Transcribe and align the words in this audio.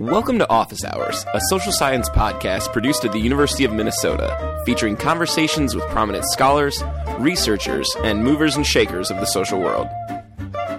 Welcome 0.00 0.38
to 0.38 0.48
Office 0.48 0.84
Hours, 0.84 1.24
a 1.34 1.40
social 1.48 1.72
science 1.72 2.08
podcast 2.10 2.72
produced 2.72 3.04
at 3.04 3.12
the 3.12 3.18
University 3.18 3.64
of 3.64 3.72
Minnesota, 3.72 4.62
featuring 4.64 4.96
conversations 4.96 5.74
with 5.74 5.84
prominent 5.86 6.24
scholars, 6.26 6.80
researchers, 7.18 7.88
and 8.04 8.22
movers 8.22 8.54
and 8.54 8.64
shakers 8.64 9.10
of 9.10 9.16
the 9.16 9.26
social 9.26 9.58
world. 9.60 9.88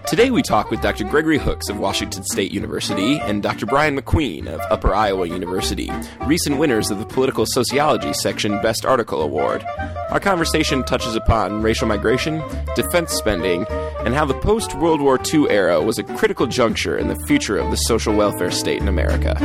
Today 0.10 0.32
we 0.32 0.41
talk 0.41 0.71
with 0.71 0.82
Dr. 0.82 1.04
Gregory 1.04 1.38
Hooks 1.38 1.70
of 1.70 1.78
Washington 1.78 2.23
State 2.23 2.52
University 2.52 3.20
and 3.20 3.44
Dr. 3.44 3.68
Brian 3.68 3.96
McQueen 3.96 4.48
of 4.48 4.60
Upper 4.71 4.96
Iowa 4.96 5.28
University, 5.28 5.92
recent 6.25 6.57
winners 6.57 6.89
of 6.89 6.98
the 6.98 7.05
Political 7.05 7.46
Sociology 7.46 8.11
section 8.14 8.60
Best 8.64 8.88
Article 8.88 9.21
Award. 9.21 9.64
Our 10.10 10.20
conversation 10.20 10.83
touches 10.83 11.16
upon 11.16 11.61
racial 11.61 11.88
migration, 11.88 12.42
defense 12.75 13.11
spending, 13.11 13.68
and 14.00 14.16
how 14.16 14.25
the 14.25 14.33
post 14.33 14.74
World 14.74 15.00
War 15.00 15.19
II 15.32 15.47
era 15.47 15.80
was 15.80 16.00
a 16.00 16.04
critical 16.04 16.47
juncture 16.47 16.97
in 16.97 17.07
the 17.07 17.25
future 17.28 17.60
of 17.60 17.69
the 17.69 17.78
social 17.78 18.16
welfare 18.16 18.50
state 18.50 18.82
in 18.82 18.88
America. 18.88 19.38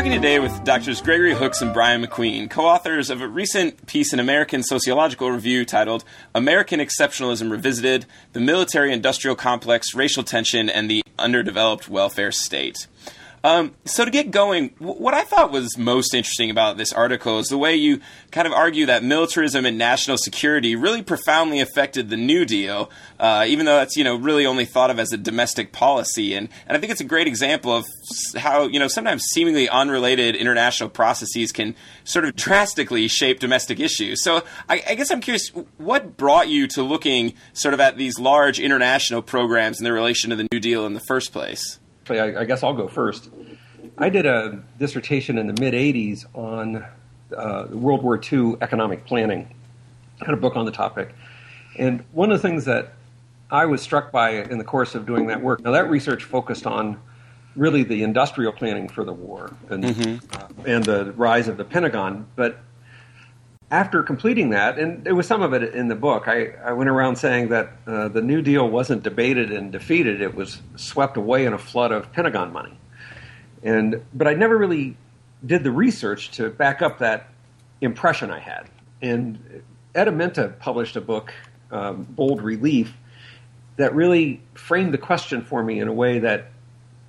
Talking 0.00 0.12
today 0.12 0.38
with 0.38 0.64
Doctors 0.64 1.02
Gregory 1.02 1.34
Hooks 1.34 1.60
and 1.60 1.74
Brian 1.74 2.02
McQueen, 2.02 2.48
co 2.48 2.64
authors 2.64 3.10
of 3.10 3.20
a 3.20 3.28
recent 3.28 3.86
piece 3.86 4.14
in 4.14 4.18
American 4.18 4.62
Sociological 4.62 5.30
Review 5.30 5.66
titled 5.66 6.04
American 6.34 6.80
Exceptionalism 6.80 7.50
Revisited 7.50 8.06
The 8.32 8.40
Military 8.40 8.94
Industrial 8.94 9.36
Complex, 9.36 9.94
Racial 9.94 10.22
Tension, 10.22 10.70
and 10.70 10.90
the 10.90 11.02
Underdeveloped 11.18 11.90
Welfare 11.90 12.32
State. 12.32 12.86
Um, 13.42 13.74
so 13.86 14.04
to 14.04 14.10
get 14.10 14.30
going, 14.30 14.70
what 14.78 15.14
I 15.14 15.22
thought 15.22 15.50
was 15.50 15.78
most 15.78 16.12
interesting 16.12 16.50
about 16.50 16.76
this 16.76 16.92
article 16.92 17.38
is 17.38 17.48
the 17.48 17.56
way 17.56 17.74
you 17.74 18.00
kind 18.32 18.46
of 18.46 18.52
argue 18.52 18.84
that 18.86 19.02
militarism 19.02 19.64
and 19.64 19.78
national 19.78 20.18
security 20.18 20.76
really 20.76 21.02
profoundly 21.02 21.60
affected 21.60 22.10
the 22.10 22.18
New 22.18 22.44
Deal, 22.44 22.90
uh, 23.18 23.46
even 23.48 23.64
though 23.64 23.76
that's 23.76 23.96
you 23.96 24.04
know 24.04 24.14
really 24.16 24.44
only 24.44 24.66
thought 24.66 24.90
of 24.90 24.98
as 24.98 25.12
a 25.12 25.16
domestic 25.16 25.72
policy. 25.72 26.34
And 26.34 26.50
and 26.66 26.76
I 26.76 26.80
think 26.80 26.92
it's 26.92 27.00
a 27.00 27.04
great 27.04 27.26
example 27.26 27.74
of 27.74 27.86
how 28.36 28.66
you 28.66 28.78
know 28.78 28.88
sometimes 28.88 29.24
seemingly 29.24 29.68
unrelated 29.70 30.36
international 30.36 30.90
processes 30.90 31.50
can 31.50 31.74
sort 32.04 32.26
of 32.26 32.36
drastically 32.36 33.08
shape 33.08 33.40
domestic 33.40 33.80
issues. 33.80 34.22
So 34.22 34.44
I, 34.68 34.82
I 34.86 34.94
guess 34.94 35.10
I'm 35.10 35.22
curious, 35.22 35.48
what 35.78 36.18
brought 36.18 36.48
you 36.48 36.66
to 36.68 36.82
looking 36.82 37.32
sort 37.54 37.72
of 37.72 37.80
at 37.80 37.96
these 37.96 38.18
large 38.18 38.60
international 38.60 39.22
programs 39.22 39.78
and 39.78 39.86
their 39.86 39.94
relation 39.94 40.28
to 40.30 40.36
the 40.36 40.46
New 40.52 40.60
Deal 40.60 40.84
in 40.84 40.92
the 40.92 41.00
first 41.00 41.32
place? 41.32 41.79
I, 42.18 42.40
I 42.40 42.44
guess 42.44 42.62
I'll 42.62 42.74
go 42.74 42.88
first. 42.88 43.30
I 43.98 44.08
did 44.08 44.26
a 44.26 44.62
dissertation 44.78 45.38
in 45.38 45.46
the 45.46 45.60
mid 45.60 45.74
80s 45.74 46.24
on 46.34 46.84
uh, 47.36 47.66
World 47.70 48.02
War 48.02 48.20
II 48.20 48.56
economic 48.60 49.04
planning. 49.06 49.54
I 50.20 50.24
had 50.26 50.34
a 50.34 50.38
book 50.38 50.56
on 50.56 50.64
the 50.64 50.72
topic. 50.72 51.14
And 51.76 52.04
one 52.12 52.30
of 52.32 52.40
the 52.40 52.48
things 52.48 52.64
that 52.64 52.94
I 53.50 53.66
was 53.66 53.80
struck 53.82 54.12
by 54.12 54.30
in 54.30 54.58
the 54.58 54.64
course 54.64 54.94
of 54.94 55.06
doing 55.06 55.26
that 55.28 55.40
work, 55.40 55.60
now 55.60 55.72
that 55.72 55.90
research 55.90 56.24
focused 56.24 56.66
on 56.66 57.00
really 57.56 57.82
the 57.82 58.02
industrial 58.02 58.52
planning 58.52 58.88
for 58.88 59.04
the 59.04 59.12
war 59.12 59.54
and, 59.68 59.84
mm-hmm. 59.84 60.36
uh, 60.36 60.70
and 60.70 60.84
the 60.84 61.12
rise 61.12 61.48
of 61.48 61.56
the 61.56 61.64
Pentagon. 61.64 62.26
But 62.36 62.58
after 63.70 64.02
completing 64.02 64.50
that, 64.50 64.78
and 64.78 65.04
there 65.04 65.14
was 65.14 65.26
some 65.26 65.42
of 65.42 65.52
it 65.52 65.74
in 65.74 65.88
the 65.88 65.94
book, 65.94 66.26
I, 66.26 66.48
I 66.64 66.72
went 66.72 66.90
around 66.90 67.16
saying 67.16 67.50
that 67.50 67.72
uh, 67.86 68.08
the 68.08 68.20
New 68.20 68.42
Deal 68.42 68.68
wasn't 68.68 69.04
debated 69.04 69.52
and 69.52 69.70
defeated; 69.70 70.20
it 70.20 70.34
was 70.34 70.60
swept 70.76 71.16
away 71.16 71.46
in 71.46 71.52
a 71.52 71.58
flood 71.58 71.92
of 71.92 72.12
Pentagon 72.12 72.52
money. 72.52 72.76
And 73.62 74.02
but 74.12 74.26
I 74.26 74.34
never 74.34 74.58
really 74.58 74.96
did 75.46 75.62
the 75.62 75.70
research 75.70 76.32
to 76.32 76.50
back 76.50 76.82
up 76.82 76.98
that 76.98 77.28
impression 77.80 78.30
I 78.30 78.40
had. 78.40 78.68
And 79.02 79.62
Ed 79.94 80.08
Amenta 80.08 80.58
published 80.58 80.96
a 80.96 81.00
book, 81.00 81.32
um, 81.70 82.04
Bold 82.10 82.42
Relief, 82.42 82.92
that 83.76 83.94
really 83.94 84.40
framed 84.54 84.92
the 84.92 84.98
question 84.98 85.42
for 85.42 85.62
me 85.62 85.78
in 85.78 85.86
a 85.86 85.92
way 85.92 86.18
that 86.18 86.50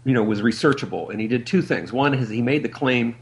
you 0.06 0.14
know 0.14 0.24
was 0.24 0.44
researchable. 0.44 1.10
And 1.10 1.20
he 1.20 1.28
did 1.28 1.48
two 1.48 1.64
things. 1.64 1.92
One 1.92 2.14
is 2.14 2.30
he 2.30 2.44
made 2.44 2.62
the 2.62 2.70
claim 2.70 3.16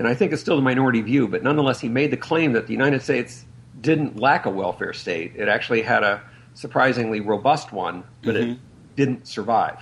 and 0.00 0.08
I 0.08 0.14
think 0.14 0.32
it's 0.32 0.40
still 0.40 0.56
the 0.56 0.62
minority 0.62 1.02
view, 1.02 1.28
but 1.28 1.42
nonetheless, 1.42 1.78
he 1.78 1.90
made 1.90 2.10
the 2.10 2.16
claim 2.16 2.54
that 2.54 2.66
the 2.66 2.72
United 2.72 3.02
States 3.02 3.44
didn't 3.82 4.18
lack 4.18 4.46
a 4.46 4.50
welfare 4.50 4.94
state. 4.94 5.32
It 5.36 5.46
actually 5.46 5.82
had 5.82 6.02
a 6.02 6.22
surprisingly 6.54 7.20
robust 7.20 7.70
one, 7.70 8.04
but 8.24 8.34
mm-hmm. 8.34 8.52
it 8.52 8.58
didn't 8.96 9.28
survive. 9.28 9.78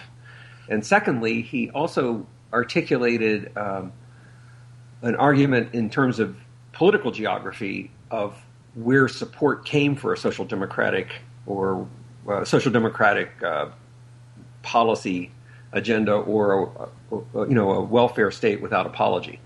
And 0.69 0.85
secondly, 0.85 1.41
he 1.41 1.71
also 1.71 2.27
articulated 2.53 3.57
um, 3.57 3.93
an 5.03 5.15
argument 5.15 5.73
in 5.73 5.89
terms 5.89 6.19
of 6.19 6.37
political 6.73 7.13
geography 7.13 7.93
of 8.11 8.37
where 8.75 9.07
support 9.07 9.65
came 9.65 9.95
for 9.95 10.13
a 10.13 10.17
social 10.17 10.45
democratic 10.45 11.13
or 11.47 11.87
uh, 12.29 12.45
social 12.45 12.73
democratic 12.73 13.31
uh, 13.45 13.69
policy 14.63 15.31
agenda 15.71 16.15
or 16.15 16.73
a, 17.13 17.17
a, 17.37 17.49
you 17.49 17.55
know 17.55 17.71
a 17.71 17.81
welfare 17.81 18.33
state 18.33 18.61
without 18.61 18.85
apology 18.85 19.39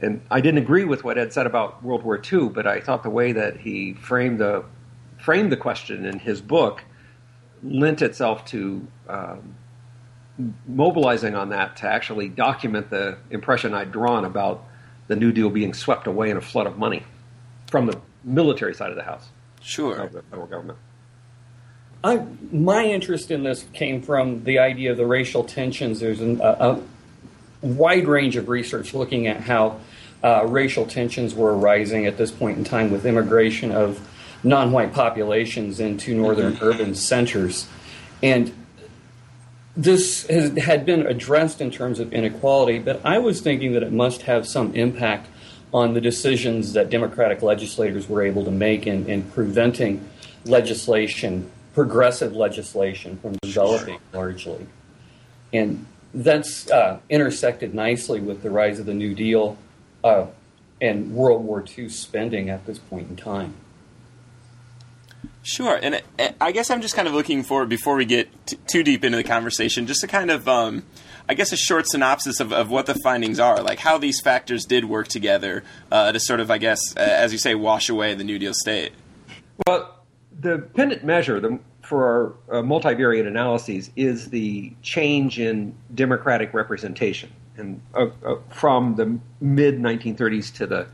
and 0.00 0.20
I 0.30 0.40
didn't 0.40 0.58
agree 0.58 0.84
with 0.84 1.02
what 1.02 1.18
Ed 1.18 1.32
said 1.32 1.46
about 1.46 1.82
World 1.82 2.02
War 2.02 2.20
II, 2.20 2.50
but 2.50 2.66
I 2.66 2.80
thought 2.80 3.02
the 3.02 3.10
way 3.10 3.32
that 3.32 3.58
he 3.58 3.94
framed 3.94 4.38
the 4.38 4.64
framed 5.18 5.50
the 5.50 5.56
question 5.56 6.04
in 6.04 6.20
his 6.20 6.40
book 6.40 6.84
lent 7.62 8.02
itself 8.02 8.44
to 8.46 8.86
um, 9.08 9.56
mobilizing 10.66 11.34
on 11.34 11.48
that 11.48 11.76
to 11.78 11.88
actually 11.88 12.28
document 12.28 12.90
the 12.90 13.18
impression 13.30 13.74
I'd 13.74 13.90
drawn 13.90 14.24
about 14.24 14.64
the 15.08 15.16
New 15.16 15.32
Deal 15.32 15.50
being 15.50 15.74
swept 15.74 16.06
away 16.06 16.30
in 16.30 16.36
a 16.36 16.40
flood 16.40 16.68
of 16.68 16.78
money 16.78 17.02
from 17.68 17.86
the 17.86 18.00
military 18.22 18.74
side 18.74 18.90
of 18.90 18.96
the 18.96 19.02
house. 19.02 19.28
Sure. 19.60 19.96
Of 19.96 20.12
the 20.12 20.22
federal 20.22 20.46
government. 20.46 20.78
I, 22.04 22.24
my 22.52 22.84
interest 22.84 23.32
in 23.32 23.42
this 23.42 23.64
came 23.72 24.02
from 24.02 24.44
the 24.44 24.60
idea 24.60 24.92
of 24.92 24.96
the 24.96 25.06
racial 25.06 25.42
tensions. 25.42 25.98
There's 25.98 26.20
an, 26.20 26.40
a, 26.40 26.80
a 27.62 27.66
wide 27.66 28.06
range 28.06 28.36
of 28.36 28.48
research 28.48 28.94
looking 28.94 29.26
at 29.26 29.40
how 29.40 29.80
uh, 30.22 30.44
racial 30.46 30.86
tensions 30.86 31.34
were 31.34 31.56
arising 31.56 32.06
at 32.06 32.16
this 32.16 32.30
point 32.30 32.58
in 32.58 32.64
time 32.64 32.90
with 32.90 33.06
immigration 33.06 33.70
of 33.72 34.06
non 34.42 34.72
white 34.72 34.92
populations 34.92 35.80
into 35.80 36.14
northern 36.14 36.54
mm-hmm. 36.54 36.64
urban 36.64 36.94
centers. 36.94 37.68
And 38.22 38.52
this 39.76 40.26
has, 40.26 40.56
had 40.58 40.84
been 40.84 41.06
addressed 41.06 41.60
in 41.60 41.70
terms 41.70 42.00
of 42.00 42.12
inequality, 42.12 42.80
but 42.80 43.00
I 43.04 43.18
was 43.18 43.40
thinking 43.40 43.72
that 43.74 43.82
it 43.82 43.92
must 43.92 44.22
have 44.22 44.46
some 44.46 44.74
impact 44.74 45.28
on 45.72 45.94
the 45.94 46.00
decisions 46.00 46.72
that 46.72 46.90
Democratic 46.90 47.42
legislators 47.42 48.08
were 48.08 48.22
able 48.22 48.44
to 48.44 48.50
make 48.50 48.86
in, 48.86 49.06
in 49.06 49.22
preventing 49.22 50.08
legislation, 50.44 51.48
progressive 51.74 52.34
legislation, 52.34 53.18
from 53.18 53.36
developing 53.42 53.98
largely. 54.12 54.66
And 55.52 55.86
that's 56.14 56.70
uh, 56.70 56.98
intersected 57.08 57.74
nicely 57.74 58.18
with 58.18 58.42
the 58.42 58.50
rise 58.50 58.80
of 58.80 58.86
the 58.86 58.94
New 58.94 59.14
Deal 59.14 59.56
uh, 60.04 60.26
and 60.80 61.12
World 61.14 61.44
War 61.44 61.64
II 61.76 61.88
spending 61.88 62.50
at 62.50 62.66
this 62.66 62.78
point 62.78 63.08
in 63.08 63.16
time. 63.16 63.54
Sure, 65.42 65.78
and 65.80 66.02
I 66.40 66.52
guess 66.52 66.70
I'm 66.70 66.82
just 66.82 66.94
kind 66.94 67.08
of 67.08 67.14
looking 67.14 67.42
for 67.42 67.64
before 67.64 67.96
we 67.96 68.04
get 68.04 68.28
t- 68.46 68.58
too 68.66 68.82
deep 68.82 69.02
into 69.02 69.16
the 69.16 69.24
conversation, 69.24 69.86
just 69.86 70.04
a 70.04 70.06
kind 70.06 70.30
of, 70.30 70.46
um, 70.46 70.82
I 71.28 71.34
guess, 71.34 71.52
a 71.52 71.56
short 71.56 71.88
synopsis 71.88 72.38
of, 72.38 72.52
of, 72.52 72.70
what 72.70 72.86
the 72.86 72.94
findings 73.02 73.40
are, 73.40 73.62
like 73.62 73.78
how 73.78 73.96
these 73.98 74.20
factors 74.20 74.66
did 74.66 74.84
work 74.84 75.08
together 75.08 75.64
uh, 75.90 76.12
to 76.12 76.20
sort 76.20 76.40
of, 76.40 76.50
I 76.50 76.58
guess, 76.58 76.80
uh, 76.96 77.00
as 77.00 77.32
you 77.32 77.38
say, 77.38 77.54
wash 77.54 77.88
away 77.88 78.14
the 78.14 78.24
New 78.24 78.38
Deal 78.38 78.52
state. 78.52 78.92
Well, 79.66 80.04
the 80.38 80.58
pendant 80.58 81.02
measure 81.02 81.40
the, 81.40 81.58
for 81.82 82.36
our 82.50 82.58
uh, 82.58 82.62
multivariate 82.62 83.26
analyses 83.26 83.90
is 83.96 84.28
the 84.28 84.74
change 84.82 85.40
in 85.40 85.74
democratic 85.94 86.52
representation 86.52 87.32
and 87.58 87.80
uh, 87.94 88.08
uh, 88.24 88.36
from 88.50 88.94
the 88.94 89.18
mid 89.40 89.78
1930s 89.78 90.54
to 90.54 90.66
the 90.66 90.86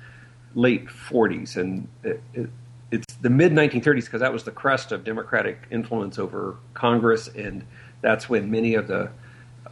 late 0.55 0.87
40s, 0.87 1.57
and 1.57 1.89
it, 2.03 2.23
it, 2.33 2.51
it's 2.91 3.15
the 3.15 3.31
mid 3.31 3.53
1930s 3.53 4.05
because 4.05 4.21
that 4.21 4.33
was 4.33 4.45
the 4.45 4.51
crest 4.51 4.93
of 4.93 5.05
Democratic 5.05 5.59
influence 5.71 6.19
over 6.19 6.57
Congress, 6.75 7.29
and 7.29 7.65
that's 8.01 8.29
when 8.29 8.51
many 8.51 8.75
of 8.75 8.89
the 8.89 9.11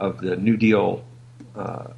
of 0.00 0.21
the 0.21 0.37
New 0.37 0.56
Deal, 0.56 1.05
uh, 1.55 1.89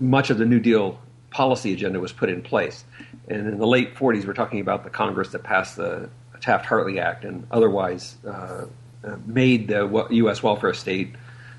much 0.00 0.30
of 0.30 0.38
the 0.38 0.44
New 0.44 0.60
Deal 0.60 0.98
policy 1.30 1.72
agenda 1.72 2.00
was 2.00 2.12
put 2.12 2.28
in 2.28 2.42
place. 2.42 2.84
And 3.28 3.46
in 3.46 3.58
the 3.58 3.66
late 3.66 3.94
40s, 3.94 4.26
we're 4.26 4.32
talking 4.32 4.60
about 4.60 4.84
the 4.84 4.90
Congress 4.90 5.28
that 5.30 5.42
passed 5.42 5.76
the 5.76 6.08
Taft 6.40 6.64
Hartley 6.66 7.00
Act 7.00 7.24
and 7.24 7.46
otherwise 7.50 8.16
uh, 8.26 8.66
uh 9.04 9.16
made 9.26 9.68
the 9.68 10.06
U.S. 10.10 10.42
welfare 10.42 10.72
state 10.72 11.14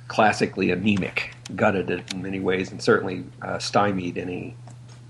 classically 0.09 0.71
anemic, 0.71 1.33
gutted 1.55 1.89
it 1.89 2.11
in 2.13 2.21
many 2.21 2.41
ways, 2.41 2.71
and 2.71 2.81
certainly 2.81 3.23
uh, 3.41 3.57
stymied 3.57 4.17
any 4.17 4.55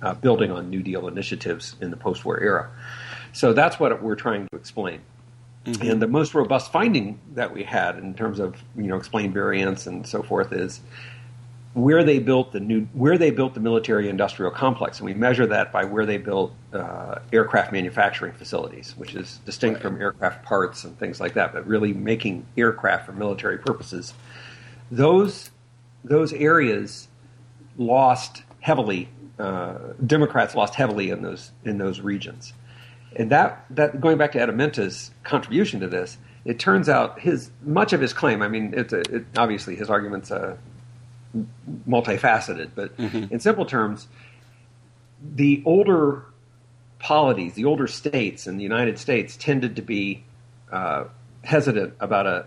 uh, 0.04 0.14
building 0.14 0.52
on 0.52 0.70
New 0.70 0.84
Deal 0.84 1.08
initiatives 1.08 1.76
in 1.82 1.90
the 1.90 1.98
post 1.98 2.24
war 2.24 2.40
era. 2.40 2.70
So 3.34 3.54
that's 3.54 3.80
what 3.80 4.04
we're 4.04 4.16
trying 4.16 4.48
to 4.48 4.56
explain. 4.56 5.02
Mm-hmm. 5.66 5.90
And 5.90 6.02
the 6.02 6.08
most 6.08 6.36
robust 6.36 6.72
finding 6.72 7.20
that 7.34 7.54
we 7.54 7.64
had 7.64 7.98
in 7.98 8.14
terms 8.14 8.40
of 8.40 8.62
you 8.76 8.84
know 8.84 8.98
explained 8.98 9.34
variance 9.34 9.88
and 9.88 10.06
so 10.06 10.22
forth 10.22 10.54
is 10.54 10.82
where 11.74 12.04
they 12.04 12.20
built 12.20 12.52
the 12.52 12.60
new 12.60 12.86
where 12.94 13.18
they 13.18 13.32
built 13.32 13.54
the 13.54 13.60
military 13.60 14.10
industrial 14.10 14.52
complex, 14.52 15.00
and 15.00 15.06
we 15.06 15.14
measure 15.14 15.46
that 15.46 15.72
by 15.72 15.86
where 15.86 16.06
they 16.06 16.18
built 16.18 16.54
uh, 16.74 17.20
aircraft 17.32 17.72
manufacturing 17.72 18.34
facilities, 18.34 18.96
which 18.98 19.16
is 19.16 19.40
distinct 19.46 19.76
right. 19.76 19.84
from 19.84 20.02
aircraft 20.02 20.44
parts 20.44 20.84
and 20.84 20.98
things 20.98 21.20
like 21.20 21.34
that, 21.34 21.54
but 21.54 21.66
really 21.68 21.94
making 21.94 22.46
aircraft 22.58 23.06
for 23.06 23.14
military 23.14 23.58
purposes. 23.58 24.14
Those 24.92 25.52
those 26.04 26.34
areas 26.34 27.08
lost 27.78 28.44
heavily. 28.60 29.10
Uh, 29.38 29.94
Democrats 30.06 30.56
lost 30.56 30.76
heavily 30.76 31.10
in 31.10 31.22
those 31.22 31.52
in 31.64 31.78
those 31.78 32.02
regions, 32.02 32.54
and 33.16 33.30
that 33.32 33.66
that 33.70 34.02
going 34.02 34.18
back 34.18 34.34
to 34.34 34.44
Amenta's 34.44 35.12
contribution 35.24 35.80
to 35.80 35.88
this, 35.88 36.18
it 36.44 36.60
turns 36.60 36.90
out 36.90 37.20
his 37.20 37.52
much 37.64 37.94
of 37.94 38.02
his 38.02 38.14
claim. 38.14 38.42
I 38.42 38.48
mean, 38.48 38.74
it's 38.76 38.94
a, 38.94 39.00
it, 39.00 39.26
obviously 39.38 39.76
his 39.76 39.90
arguments. 39.90 40.32
Uh, 40.32 40.58
multifaceted, 41.88 42.72
but 42.74 42.98
mm-hmm. 42.98 43.32
in 43.32 43.40
simple 43.40 43.66
terms, 43.66 44.08
the 45.22 45.62
older 45.66 46.26
polities, 46.98 47.54
the 47.54 47.66
older 47.66 47.88
states 47.88 48.48
in 48.48 48.58
the 48.58 48.64
United 48.64 48.98
States 48.98 49.38
tended 49.38 49.76
to 49.76 49.82
be 49.82 50.24
uh, 50.72 51.06
hesitant 51.44 51.94
about 52.00 52.26
a, 52.26 52.46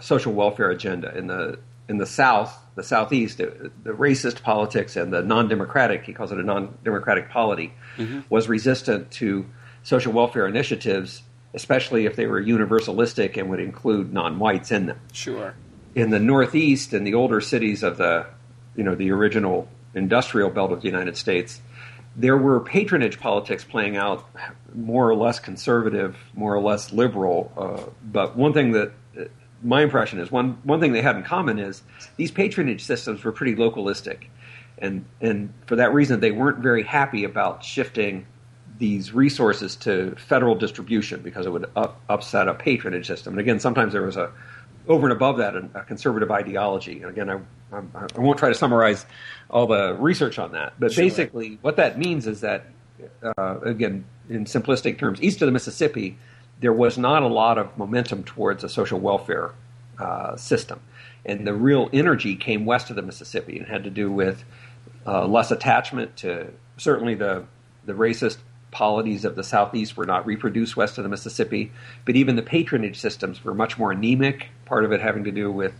social 0.00 0.32
welfare 0.32 0.70
agenda. 0.70 1.16
In 1.16 1.26
the 1.26 1.58
in 1.88 1.98
the 1.98 2.06
South, 2.06 2.56
the 2.74 2.82
Southeast, 2.82 3.38
the, 3.38 3.70
the 3.84 3.92
racist 3.92 4.42
politics 4.42 4.96
and 4.96 5.12
the 5.12 5.22
non-democratic, 5.22 6.04
he 6.04 6.12
calls 6.12 6.32
it 6.32 6.38
a 6.38 6.42
non-democratic 6.42 7.30
polity, 7.30 7.72
mm-hmm. 7.96 8.20
was 8.28 8.48
resistant 8.48 9.08
to 9.12 9.46
social 9.84 10.12
welfare 10.12 10.48
initiatives, 10.48 11.22
especially 11.54 12.06
if 12.06 12.16
they 12.16 12.26
were 12.26 12.42
universalistic 12.42 13.36
and 13.36 13.48
would 13.50 13.60
include 13.60 14.12
non-whites 14.12 14.72
in 14.72 14.86
them. 14.86 15.00
Sure 15.12 15.54
in 15.96 16.10
the 16.10 16.20
Northeast 16.20 16.92
and 16.92 17.04
the 17.04 17.14
older 17.14 17.40
cities 17.40 17.82
of 17.82 17.96
the, 17.96 18.26
you 18.76 18.84
know, 18.84 18.94
the 18.94 19.10
original 19.10 19.66
industrial 19.94 20.50
belt 20.50 20.70
of 20.70 20.82
the 20.82 20.86
United 20.86 21.16
States, 21.16 21.60
there 22.14 22.36
were 22.36 22.60
patronage 22.60 23.18
politics 23.18 23.64
playing 23.64 23.96
out, 23.96 24.28
more 24.74 25.08
or 25.08 25.14
less 25.14 25.40
conservative, 25.40 26.14
more 26.34 26.54
or 26.54 26.60
less 26.60 26.92
liberal. 26.92 27.50
Uh, 27.56 27.90
but 28.04 28.36
one 28.36 28.52
thing 28.52 28.72
that 28.72 28.92
my 29.62 29.82
impression 29.82 30.18
is 30.18 30.30
one 30.30 30.58
one 30.64 30.80
thing 30.80 30.92
they 30.92 31.02
had 31.02 31.16
in 31.16 31.22
common 31.22 31.58
is 31.58 31.82
these 32.16 32.30
patronage 32.30 32.82
systems 32.82 33.24
were 33.24 33.32
pretty 33.32 33.54
localistic, 33.54 34.30
and 34.78 35.04
and 35.20 35.52
for 35.66 35.76
that 35.76 35.92
reason 35.94 36.20
they 36.20 36.32
weren't 36.32 36.58
very 36.58 36.82
happy 36.82 37.24
about 37.24 37.64
shifting 37.64 38.26
these 38.78 39.12
resources 39.12 39.76
to 39.76 40.14
federal 40.16 40.54
distribution 40.54 41.22
because 41.22 41.46
it 41.46 41.50
would 41.50 41.70
up, 41.76 42.00
upset 42.08 42.46
a 42.48 42.54
patronage 42.54 43.06
system. 43.06 43.32
And 43.34 43.40
again, 43.40 43.58
sometimes 43.58 43.92
there 43.92 44.02
was 44.02 44.16
a 44.16 44.30
over 44.88 45.06
and 45.06 45.12
above 45.12 45.38
that, 45.38 45.56
a, 45.56 45.82
conservative 45.84 46.30
ideology. 46.30 47.02
And 47.02 47.10
again, 47.10 47.28
I, 47.30 47.40
I, 47.72 47.82
I, 48.16 48.20
won't 48.20 48.38
try 48.38 48.48
to 48.48 48.54
summarize 48.54 49.04
all 49.50 49.66
the 49.66 49.94
research 49.94 50.38
on 50.38 50.52
that, 50.52 50.74
but 50.78 50.92
sure. 50.92 51.04
basically, 51.04 51.58
what 51.60 51.76
that 51.76 51.98
means 51.98 52.26
is 52.26 52.40
that, 52.42 52.66
uh, 53.36 53.60
again, 53.62 54.04
in 54.28 54.44
simplistic 54.44 54.98
terms, 54.98 55.20
east 55.22 55.42
of 55.42 55.46
the 55.46 55.52
Mississippi, 55.52 56.18
there 56.60 56.72
was 56.72 56.96
not 56.96 57.22
a 57.22 57.28
lot 57.28 57.58
of 57.58 57.76
momentum 57.76 58.24
towards 58.24 58.64
a 58.64 58.68
social 58.68 58.98
welfare 58.98 59.52
uh, 59.98 60.36
system, 60.36 60.80
and 61.24 61.46
the 61.46 61.54
real 61.54 61.88
energy 61.92 62.36
came 62.36 62.64
west 62.64 62.90
of 62.90 62.96
the 62.96 63.02
Mississippi 63.02 63.58
and 63.58 63.66
had 63.66 63.84
to 63.84 63.90
do 63.90 64.10
with 64.10 64.44
uh, 65.06 65.26
less 65.26 65.50
attachment 65.50 66.16
to 66.16 66.52
certainly 66.76 67.14
the 67.14 67.44
the 67.84 67.92
racist 67.92 68.38
polities 68.70 69.24
of 69.24 69.36
the 69.36 69.44
Southeast 69.44 69.96
were 69.96 70.04
not 70.04 70.26
reproduced 70.26 70.76
west 70.76 70.98
of 70.98 71.04
the 71.04 71.08
Mississippi, 71.08 71.72
but 72.04 72.16
even 72.16 72.36
the 72.36 72.42
patronage 72.42 72.98
systems 72.98 73.42
were 73.44 73.54
much 73.54 73.78
more 73.78 73.92
anemic. 73.92 74.48
Part 74.64 74.84
of 74.84 74.92
it 74.92 75.00
having 75.00 75.24
to 75.24 75.30
do 75.30 75.50
with 75.50 75.72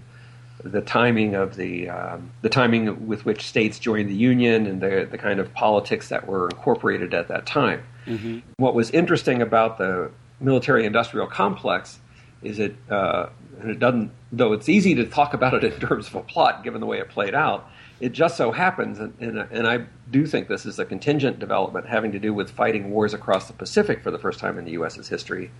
the 0.65 0.81
timing 0.81 1.35
of 1.35 1.57
the 1.57 1.89
um, 1.91 2.31
the 2.43 2.49
timing 2.49 3.07
with 3.07 3.25
which 3.25 3.47
states 3.47 3.79
joined 3.79 4.09
the 4.09 4.15
union 4.15 4.67
and 4.67 4.81
the 4.81 5.07
the 5.11 5.19
kind 5.19 5.41
of 5.41 5.53
politics 5.53 6.09
that 6.09 6.27
were 6.27 6.49
incorporated 6.49 7.13
at 7.13 7.29
that 7.29 7.47
time. 7.47 7.83
Mm-hmm. 8.07 8.39
What 8.57 8.75
was 8.75 8.91
interesting 8.91 9.43
about 9.43 9.79
the 9.79 10.11
military-industrial 10.41 11.27
complex 11.27 11.99
is 12.43 12.59
it 12.59 12.77
uh, 12.91 13.29
and 13.61 13.71
it 13.71 13.79
doesn't 13.79 14.11
though 14.33 14.53
it's 14.53 14.69
easy 14.69 14.95
to 14.95 15.07
talk 15.07 15.35
about 15.35 15.55
it 15.55 15.65
in 15.65 15.81
terms 15.89 16.09
of 16.09 16.15
a 16.17 16.23
plot 16.23 16.63
given 16.63 16.81
the 16.81 16.87
way 16.87 16.99
it 16.99 17.09
played 17.09 17.35
out 17.35 17.71
it 17.99 18.13
just 18.13 18.37
so 18.37 18.53
happens, 18.53 18.99
and, 18.99 19.15
and, 19.21 19.39
and, 19.39 19.67
I 19.67 19.87
do 20.11 20.27
think 20.27 20.49
this 20.49 20.67
is 20.67 20.79
a 20.79 20.85
contingent 20.85 21.39
development 21.39 21.87
having 21.87 22.13
to 22.13 22.19
do 22.19 22.35
with 22.35 22.51
fighting 22.51 22.91
wars 22.91 23.15
across 23.15 23.47
the 23.47 23.55
Pacific 23.55 24.03
for 24.03 24.11
the 24.11 24.19
first 24.19 24.39
time 24.39 24.59
in 24.59 24.67
the 24.67 24.73
U.S.'s 24.73 25.09
history, 25.09 25.51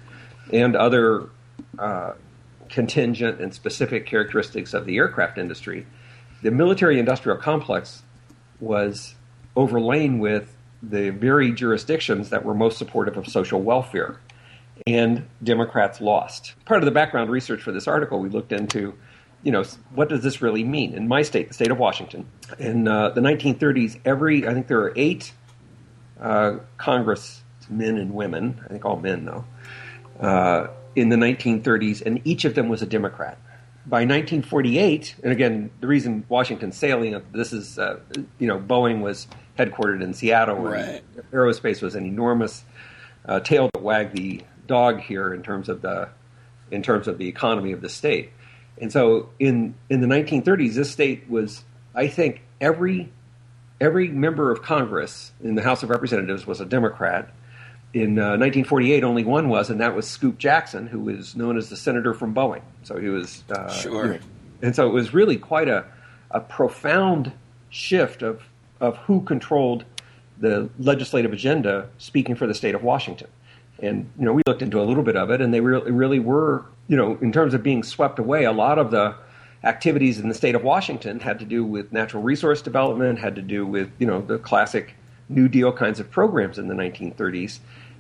and 0.53 0.77
other 0.77 1.31
uh, 1.79 2.13
contingent 2.69 3.41
and 3.41 3.55
specific 3.55 4.05
characteristics 4.05 4.75
of 4.75 4.85
the 4.85 4.99
aircraft 4.99 5.39
industry. 5.39 5.87
The 6.43 6.51
military 6.51 6.99
industrial 6.99 7.39
complex 7.39 8.03
was 8.61 9.15
overlain 9.57 10.19
with 10.19 10.55
the 10.83 11.11
very 11.11 11.53
jurisdictions 11.53 12.29
that 12.29 12.45
were 12.45 12.55
most 12.55 12.77
supportive 12.77 13.17
of 13.17 13.27
social 13.29 13.63
welfare. 13.63 14.21
And 14.87 15.27
Democrats 15.43 16.01
lost. 16.01 16.55
Part 16.65 16.81
of 16.81 16.85
the 16.85 16.93
background 16.93 17.31
research 17.31 17.61
for 17.61 17.73
this 17.73 17.89
article, 17.89 18.21
we 18.21 18.29
looked 18.29 18.53
into 18.53 18.95
you 19.47 19.53
know, 19.53 19.63
what 19.95 20.09
does 20.09 20.25
this 20.25 20.43
really 20.43 20.65
mean? 20.65 20.93
In 20.93 21.07
my 21.07 21.23
state, 21.23 21.47
the 21.47 21.55
state 21.55 21.71
of 21.71 21.79
Washington, 21.79 22.27
in 22.59 22.89
uh, 22.89 23.11
the 23.11 23.21
1930s, 23.21 24.01
every, 24.05 24.45
I 24.45 24.53
think 24.53 24.67
there 24.67 24.79
were 24.79 24.93
eight 24.97 25.33
uh, 26.21 26.57
congressmen 26.79 27.97
and 27.97 28.13
women, 28.13 28.61
I 28.65 28.69
think 28.69 28.85
all 28.85 28.97
men 28.97 29.25
though, 29.25 29.45
uh, 30.19 30.67
in 30.97 31.11
the 31.11 31.17
1930s, 31.17 32.05
and 32.05 32.21
each 32.25 32.45
of 32.45 32.57
them 32.57 32.69
was 32.69 32.83
a 32.83 32.87
Democrat. 32.87 33.39
By 33.87 33.99
1948, 33.99 35.15
and 35.23 35.31
again, 35.31 35.71
the 35.81 35.87
reason 35.87 36.25
Washington's 36.29 36.77
salient, 36.77 37.33
this 37.33 37.53
is, 37.53 37.79
uh, 37.79 38.01
you 38.41 38.49
know, 38.49 38.59
Boeing 38.59 39.01
was 39.01 39.29
headquartered 39.57 40.03
in 40.03 40.13
Seattle, 40.13 40.57
right. 40.57 41.05
aerospace 41.31 41.83
was 41.83 41.95
an 41.95 42.05
enormous 42.05 42.65
uh, 43.27 43.39
tail 43.39 43.71
that 43.75 43.83
wagged 43.83 44.17
the 44.17 44.43
dog 44.67 45.01
here 45.01 45.33
in 45.33 45.43
terms 45.43 45.69
of 45.69 45.83
the 45.83 46.09
in 46.71 46.83
terms 46.83 47.07
of 47.07 47.19
the 47.19 47.29
economy 47.29 47.73
of 47.73 47.81
the 47.81 47.89
state. 47.89 48.31
And 48.81 48.93
so 48.93 49.31
in 49.39 49.75
in 49.89 50.01
the 50.01 50.07
1930s, 50.07 50.75
this 50.75 50.91
state 50.91 51.29
was, 51.29 51.65
I 51.95 52.09
think, 52.09 52.43
every 52.61 53.11
every 53.81 54.09
member 54.09 54.51
of 54.51 54.63
Congress 54.63 55.33
in 55.43 55.55
the 55.55 55.63
House 55.63 55.83
of 55.83 55.91
Representatives 55.91 56.47
was 56.47 56.61
a 56.61 56.67
Democrat. 56.67 57.33
In 57.95 58.19
uh, 58.19 58.37
1948, 58.37 59.05
only 59.05 59.25
one 59.25 59.49
was, 59.49 59.71
and 59.71 59.81
that 59.81 59.95
was 59.95 60.07
Scoop 60.07 60.37
Jackson, 60.37 60.87
who 60.87 61.01
was 61.01 61.35
known 61.35 61.57
as 61.57 61.71
the 61.71 61.77
senator 61.77 62.13
from 62.13 62.35
Boeing. 62.35 62.61
So 62.83 62.99
he 62.99 63.09
was 63.09 63.43
uh, 63.49 63.73
sure. 63.73 64.19
And 64.61 64.77
so 64.77 64.87
it 64.87 64.93
was 64.93 65.15
really 65.15 65.37
quite 65.37 65.69
a 65.69 65.87
a 66.31 66.41
profound 66.41 67.33
shift 67.71 68.23
of 68.23 68.43
of 68.81 68.97
who 68.99 69.23
controlled 69.23 69.85
the 70.39 70.69
legislative 70.79 71.33
agenda, 71.33 71.89
speaking 71.97 72.35
for 72.35 72.47
the 72.47 72.55
state 72.55 72.75
of 72.75 72.83
Washington. 72.83 73.29
And 73.81 74.11
you 74.19 74.25
know, 74.25 74.33
we 74.33 74.43
looked 74.47 74.63
into 74.63 74.81
a 74.81 74.85
little 74.85 75.03
bit 75.03 75.17
of 75.17 75.31
it, 75.31 75.41
and 75.41 75.53
they 75.53 75.61
really, 75.61 75.91
really 75.91 76.19
were, 76.19 76.65
you 76.89 76.97
know, 76.97 77.19
in 77.21 77.33
terms 77.33 77.55
of 77.55 77.63
being 77.63 77.83
swept 77.83 78.19
away. 78.19 78.45
A 78.45 78.53
lot 78.53 78.79
of 78.79 78.91
the 78.91 79.15
activities 79.65 80.19
in 80.19 80.29
the 80.29 80.35
state 80.35 80.55
of 80.55 80.63
Washington 80.63 81.21
had 81.21 81.39
to 81.41 81.45
do 81.45 81.65
with 81.65 81.93
natural 81.93 82.23
resource 82.23 82.63
development, 82.63 83.19
had 83.19 83.35
to 83.35 83.43
do 83.43 83.67
with 83.67 83.91
you 83.99 84.07
know 84.07 84.21
the 84.21 84.39
classic 84.39 84.95
New 85.29 85.49
Deal 85.49 85.73
kinds 85.73 86.01
of 86.01 86.11
programs 86.11 86.59
in 86.59 86.69
the 86.69 86.75
1930s. 86.75 87.59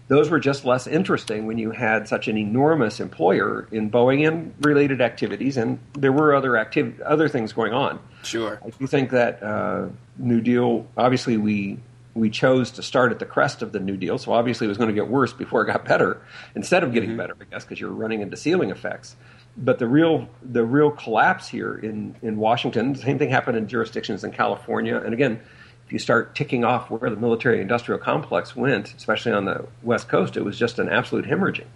Those 0.08 0.30
were 0.30 0.38
just 0.38 0.64
less 0.64 0.86
interesting 0.86 1.46
when 1.46 1.58
you 1.58 1.72
had 1.72 2.06
such 2.06 2.28
an 2.28 2.38
enormous 2.38 3.00
employer 3.00 3.66
in 3.72 3.90
Boeing 3.90 4.26
and 4.26 4.54
related 4.60 5.00
activities, 5.00 5.56
and 5.56 5.80
there 5.94 6.12
were 6.12 6.32
other 6.32 6.52
activ- 6.52 7.00
other 7.04 7.28
things 7.28 7.52
going 7.52 7.72
on. 7.72 7.98
Sure, 8.22 8.60
I 8.64 8.70
do 8.70 8.86
think 8.86 9.10
that 9.10 9.42
uh, 9.42 9.88
New 10.16 10.40
Deal. 10.40 10.86
Obviously, 10.96 11.36
we 11.36 11.78
we 12.16 12.30
chose 12.30 12.70
to 12.72 12.82
start 12.82 13.12
at 13.12 13.18
the 13.18 13.26
crest 13.26 13.62
of 13.62 13.72
the 13.72 13.78
New 13.78 13.96
Deal, 13.96 14.16
so 14.18 14.32
obviously 14.32 14.64
it 14.64 14.68
was 14.68 14.78
going 14.78 14.88
to 14.88 14.94
get 14.94 15.08
worse 15.08 15.32
before 15.32 15.62
it 15.62 15.66
got 15.66 15.84
better, 15.84 16.22
instead 16.54 16.82
of 16.82 16.92
getting 16.92 17.10
mm-hmm. 17.10 17.18
better, 17.18 17.36
I 17.40 17.44
guess, 17.44 17.64
because 17.64 17.78
you're 17.78 17.90
running 17.90 18.22
into 18.22 18.36
ceiling 18.36 18.70
effects. 18.70 19.16
But 19.56 19.78
the 19.78 19.86
real 19.86 20.28
the 20.42 20.64
real 20.64 20.90
collapse 20.90 21.46
here 21.46 21.74
in 21.74 22.16
in 22.22 22.38
Washington, 22.38 22.94
the 22.94 23.00
same 23.00 23.18
thing 23.18 23.30
happened 23.30 23.56
in 23.58 23.68
jurisdictions 23.68 24.24
in 24.24 24.32
California, 24.32 24.96
and 24.96 25.12
again, 25.14 25.40
if 25.86 25.92
you 25.92 25.98
start 25.98 26.34
ticking 26.34 26.64
off 26.64 26.90
where 26.90 27.08
the 27.08 27.16
military 27.16 27.60
industrial 27.60 28.00
complex 28.00 28.56
went, 28.56 28.94
especially 28.96 29.32
on 29.32 29.44
the 29.44 29.66
West 29.82 30.08
Coast, 30.08 30.36
it 30.36 30.44
was 30.44 30.58
just 30.58 30.78
an 30.78 30.88
absolute 30.88 31.26
hemorrhaging. 31.26 31.66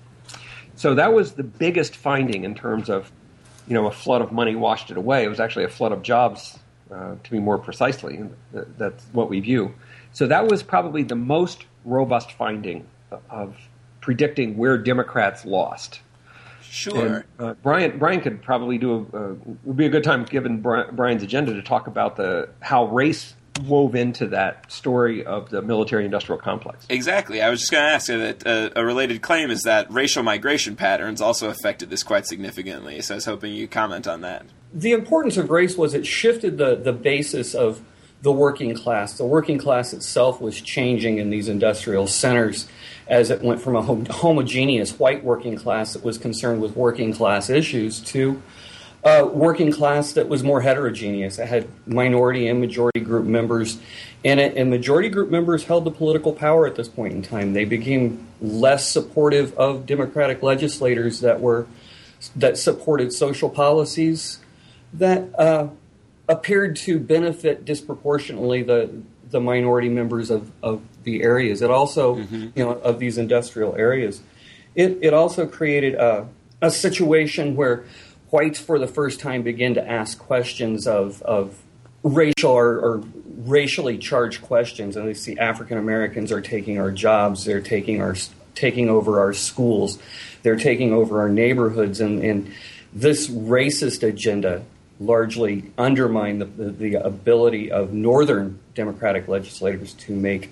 So 0.74 0.94
that 0.94 1.12
was 1.12 1.34
the 1.34 1.44
biggest 1.44 1.94
finding 1.94 2.44
in 2.44 2.54
terms 2.54 2.88
of, 2.88 3.12
you 3.68 3.74
know, 3.74 3.86
a 3.86 3.92
flood 3.92 4.20
of 4.22 4.32
money 4.32 4.56
washed 4.56 4.90
it 4.90 4.96
away. 4.96 5.24
It 5.24 5.28
was 5.28 5.38
actually 5.38 5.64
a 5.64 5.68
flood 5.68 5.92
of 5.92 6.02
jobs, 6.02 6.58
uh, 6.90 7.14
to 7.22 7.30
be 7.30 7.38
more 7.38 7.58
precisely. 7.58 8.24
That's 8.52 9.04
what 9.12 9.30
we 9.30 9.38
view. 9.40 9.74
So 10.12 10.26
that 10.26 10.48
was 10.48 10.62
probably 10.62 11.02
the 11.02 11.16
most 11.16 11.66
robust 11.84 12.32
finding 12.32 12.86
of 13.28 13.56
predicting 14.00 14.56
where 14.56 14.78
Democrats 14.78 15.44
lost. 15.44 16.00
Sure. 16.62 17.16
And, 17.16 17.24
uh, 17.38 17.54
Brian 17.62 17.98
Brian 17.98 18.20
could 18.20 18.42
probably 18.42 18.78
do 18.78 19.08
a 19.12 19.16
uh, 19.16 19.34
would 19.64 19.76
be 19.76 19.86
a 19.86 19.88
good 19.88 20.04
time 20.04 20.24
given 20.24 20.60
Brian's 20.60 21.22
agenda 21.22 21.52
to 21.54 21.62
talk 21.62 21.88
about 21.88 22.16
the 22.16 22.48
how 22.60 22.86
race 22.86 23.34
wove 23.64 23.94
into 23.94 24.26
that 24.28 24.70
story 24.70 25.24
of 25.24 25.50
the 25.50 25.62
military 25.62 26.04
industrial 26.04 26.40
complex. 26.40 26.86
Exactly. 26.88 27.42
I 27.42 27.50
was 27.50 27.60
just 27.60 27.72
going 27.72 27.84
to 27.84 27.90
ask 27.90 28.08
you 28.08 28.18
that 28.18 28.46
uh, 28.46 28.70
a 28.76 28.84
related 28.84 29.20
claim 29.20 29.50
is 29.50 29.62
that 29.62 29.90
racial 29.92 30.22
migration 30.22 30.76
patterns 30.76 31.20
also 31.20 31.50
affected 31.50 31.90
this 31.90 32.02
quite 32.02 32.26
significantly. 32.26 33.00
So 33.02 33.14
I 33.14 33.16
was 33.16 33.24
hoping 33.24 33.52
you 33.52 33.68
comment 33.68 34.06
on 34.06 34.20
that. 34.22 34.46
The 34.72 34.92
importance 34.92 35.36
of 35.36 35.50
race 35.50 35.76
was 35.76 35.94
it 35.94 36.06
shifted 36.06 36.56
the, 36.56 36.76
the 36.76 36.92
basis 36.92 37.54
of 37.54 37.82
the 38.22 38.32
working 38.32 38.74
class. 38.74 39.14
The 39.14 39.24
working 39.24 39.58
class 39.58 39.92
itself 39.92 40.40
was 40.40 40.60
changing 40.60 41.18
in 41.18 41.30
these 41.30 41.48
industrial 41.48 42.06
centers 42.06 42.68
as 43.06 43.30
it 43.30 43.42
went 43.42 43.60
from 43.60 43.76
a 43.76 43.82
homogeneous 44.12 44.98
white 44.98 45.24
working 45.24 45.56
class 45.56 45.94
that 45.94 46.04
was 46.04 46.18
concerned 46.18 46.60
with 46.60 46.76
working 46.76 47.12
class 47.12 47.50
issues 47.50 48.00
to 48.00 48.40
a 49.02 49.24
working 49.26 49.72
class 49.72 50.12
that 50.12 50.28
was 50.28 50.42
more 50.44 50.60
heterogeneous. 50.60 51.38
It 51.38 51.48
had 51.48 51.68
minority 51.86 52.46
and 52.48 52.60
majority 52.60 53.00
group 53.00 53.24
members 53.24 53.78
in 54.22 54.38
it, 54.38 54.56
and 54.56 54.68
majority 54.68 55.08
group 55.08 55.30
members 55.30 55.64
held 55.64 55.84
the 55.84 55.90
political 55.90 56.34
power 56.34 56.66
at 56.66 56.76
this 56.76 56.88
point 56.88 57.14
in 57.14 57.22
time. 57.22 57.54
They 57.54 57.64
became 57.64 58.26
less 58.42 58.86
supportive 58.90 59.56
of 59.56 59.86
democratic 59.86 60.42
legislators 60.42 61.20
that 61.20 61.40
were 61.40 61.66
that 62.36 62.58
supported 62.58 63.14
social 63.14 63.48
policies 63.48 64.38
that 64.92 65.38
uh, 65.38 65.68
appeared 66.30 66.76
to 66.76 66.98
benefit 67.00 67.64
disproportionately 67.64 68.62
the 68.62 69.02
the 69.30 69.40
minority 69.40 69.88
members 69.88 70.30
of, 70.30 70.50
of 70.60 70.82
the 71.04 71.22
areas. 71.22 71.62
It 71.62 71.70
also, 71.70 72.16
mm-hmm. 72.16 72.48
you 72.56 72.64
know, 72.64 72.72
of 72.72 72.98
these 72.98 73.16
industrial 73.18 73.76
areas. 73.76 74.22
It 74.74 74.98
it 75.02 75.12
also 75.12 75.46
created 75.46 75.94
a, 75.94 76.28
a 76.62 76.70
situation 76.70 77.56
where 77.56 77.84
whites 78.30 78.60
for 78.60 78.78
the 78.78 78.86
first 78.86 79.20
time 79.20 79.42
begin 79.42 79.74
to 79.74 79.88
ask 79.88 80.18
questions 80.18 80.86
of, 80.86 81.20
of 81.22 81.60
racial 82.02 82.52
or, 82.52 82.78
or, 82.78 83.02
racially 83.40 83.96
charged 83.96 84.42
questions, 84.42 84.96
and 84.96 85.08
they 85.08 85.14
see 85.14 85.36
African 85.38 85.78
Americans 85.78 86.30
are 86.30 86.42
taking 86.42 86.78
our 86.78 86.90
jobs, 86.90 87.46
they're 87.46 87.62
taking 87.62 88.02
our 88.02 88.14
taking 88.54 88.90
over 88.90 89.18
our 89.18 89.32
schools, 89.32 89.98
they're 90.42 90.56
taking 90.56 90.92
over 90.92 91.20
our 91.20 91.28
neighborhoods, 91.30 92.00
and, 92.00 92.22
and 92.22 92.52
this 92.92 93.28
racist 93.28 94.06
agenda 94.06 94.62
largely 95.00 95.72
undermine 95.78 96.38
the, 96.38 96.44
the, 96.44 96.70
the 96.70 96.94
ability 96.94 97.72
of 97.72 97.92
northern 97.92 98.60
Democratic 98.74 99.26
legislators 99.26 99.94
to 99.94 100.14
make 100.14 100.50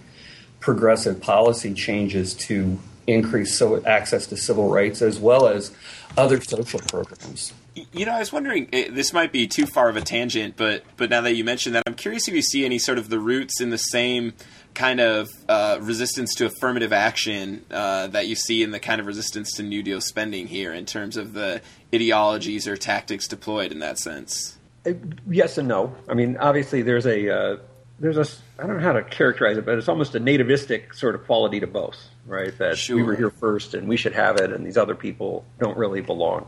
progressive 0.58 1.20
policy 1.20 1.74
changes 1.74 2.34
to 2.34 2.78
increase 3.06 3.56
so 3.56 3.82
access 3.84 4.26
to 4.26 4.36
civil 4.36 4.68
rights 4.68 5.02
as 5.02 5.18
well 5.18 5.46
as 5.46 5.72
other 6.16 6.40
social 6.40 6.80
programs. 6.80 7.52
You 7.92 8.06
know, 8.06 8.12
I 8.12 8.18
was 8.18 8.32
wondering. 8.32 8.68
Eh, 8.72 8.88
this 8.90 9.12
might 9.12 9.32
be 9.32 9.46
too 9.46 9.66
far 9.66 9.88
of 9.88 9.96
a 9.96 10.00
tangent, 10.00 10.56
but 10.56 10.84
but 10.96 11.10
now 11.10 11.20
that 11.22 11.34
you 11.34 11.44
mentioned 11.44 11.74
that, 11.74 11.82
I'm 11.86 11.94
curious 11.94 12.28
if 12.28 12.34
you 12.34 12.42
see 12.42 12.64
any 12.64 12.78
sort 12.78 12.98
of 12.98 13.08
the 13.08 13.18
roots 13.18 13.60
in 13.60 13.70
the 13.70 13.78
same 13.78 14.34
kind 14.74 15.00
of 15.00 15.28
uh, 15.48 15.78
resistance 15.80 16.34
to 16.36 16.46
affirmative 16.46 16.92
action 16.92 17.64
uh, 17.70 18.06
that 18.08 18.28
you 18.28 18.34
see 18.34 18.62
in 18.62 18.70
the 18.70 18.80
kind 18.80 19.00
of 19.00 19.06
resistance 19.06 19.52
to 19.54 19.62
New 19.62 19.82
Deal 19.82 20.00
spending 20.00 20.46
here, 20.46 20.72
in 20.72 20.86
terms 20.86 21.16
of 21.16 21.32
the 21.32 21.60
ideologies 21.94 22.68
or 22.68 22.76
tactics 22.76 23.26
deployed 23.26 23.72
in 23.72 23.80
that 23.80 23.98
sense. 23.98 24.58
Uh, 24.86 24.92
yes 25.28 25.58
and 25.58 25.68
no. 25.68 25.94
I 26.08 26.14
mean, 26.14 26.36
obviously, 26.36 26.82
there's 26.82 27.06
a 27.06 27.34
uh, 27.34 27.56
there's 28.00 28.16
a 28.16 28.26
I 28.62 28.66
don't 28.66 28.76
know 28.76 28.82
how 28.82 28.92
to 28.92 29.02
characterize 29.02 29.58
it, 29.58 29.64
but 29.64 29.78
it's 29.78 29.88
almost 29.88 30.14
a 30.14 30.20
nativistic 30.20 30.94
sort 30.94 31.14
of 31.14 31.24
quality 31.26 31.60
to 31.60 31.66
both, 31.66 31.98
right? 32.26 32.56
That 32.58 32.78
sure. 32.78 32.96
we 32.96 33.02
were 33.02 33.16
here 33.16 33.30
first 33.30 33.74
and 33.74 33.88
we 33.88 33.96
should 33.96 34.14
have 34.14 34.36
it, 34.36 34.52
and 34.52 34.66
these 34.66 34.76
other 34.76 34.94
people 34.94 35.44
don't 35.58 35.76
really 35.76 36.00
belong. 36.00 36.46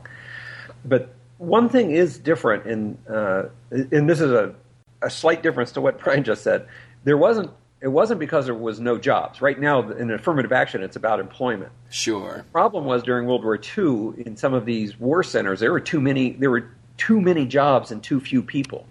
But 0.85 1.15
one 1.41 1.69
thing 1.69 1.91
is 1.91 2.19
different, 2.19 2.67
in, 2.67 2.99
uh, 3.09 3.45
and 3.71 4.09
this 4.09 4.21
is 4.21 4.31
a, 4.31 4.55
a 5.03 5.11
slight 5.11 5.43
difference 5.43 5.73
to 5.73 5.81
what 5.81 5.99
Brian 6.05 6.25
just 6.25 6.43
said. 6.43 6.67
There 7.05 7.17
wasn't. 7.17 7.51
It 7.83 7.89
wasn't 7.89 8.21
because 8.21 8.45
there 8.45 8.55
was 8.55 8.79
no 8.79 8.99
jobs. 8.99 9.41
Right 9.41 9.59
now, 9.59 9.91
in 9.93 10.11
affirmative 10.11 10.53
action, 10.53 10.83
it's 10.83 10.97
about 10.97 11.19
employment. 11.19 11.73
Sure. 11.89 12.37
The 12.37 12.53
problem 12.53 12.85
was 12.85 13.03
during 13.03 13.27
World 13.27 13.43
War 13.43 13.57
II, 13.57 14.23
in 14.23 14.37
some 14.37 14.53
of 14.53 14.67
these 14.67 15.01
war 15.01 15.23
centers, 15.23 15.61
there 15.61 15.73
were 15.73 15.81
too 15.81 15.99
many. 15.99 16.33
There 16.33 16.51
were 16.51 16.69
too 16.99 17.23
many 17.23 17.47
jobs 17.47 17.91
and 17.91 18.03
too 18.03 18.21
few 18.21 18.43
people 18.43 18.85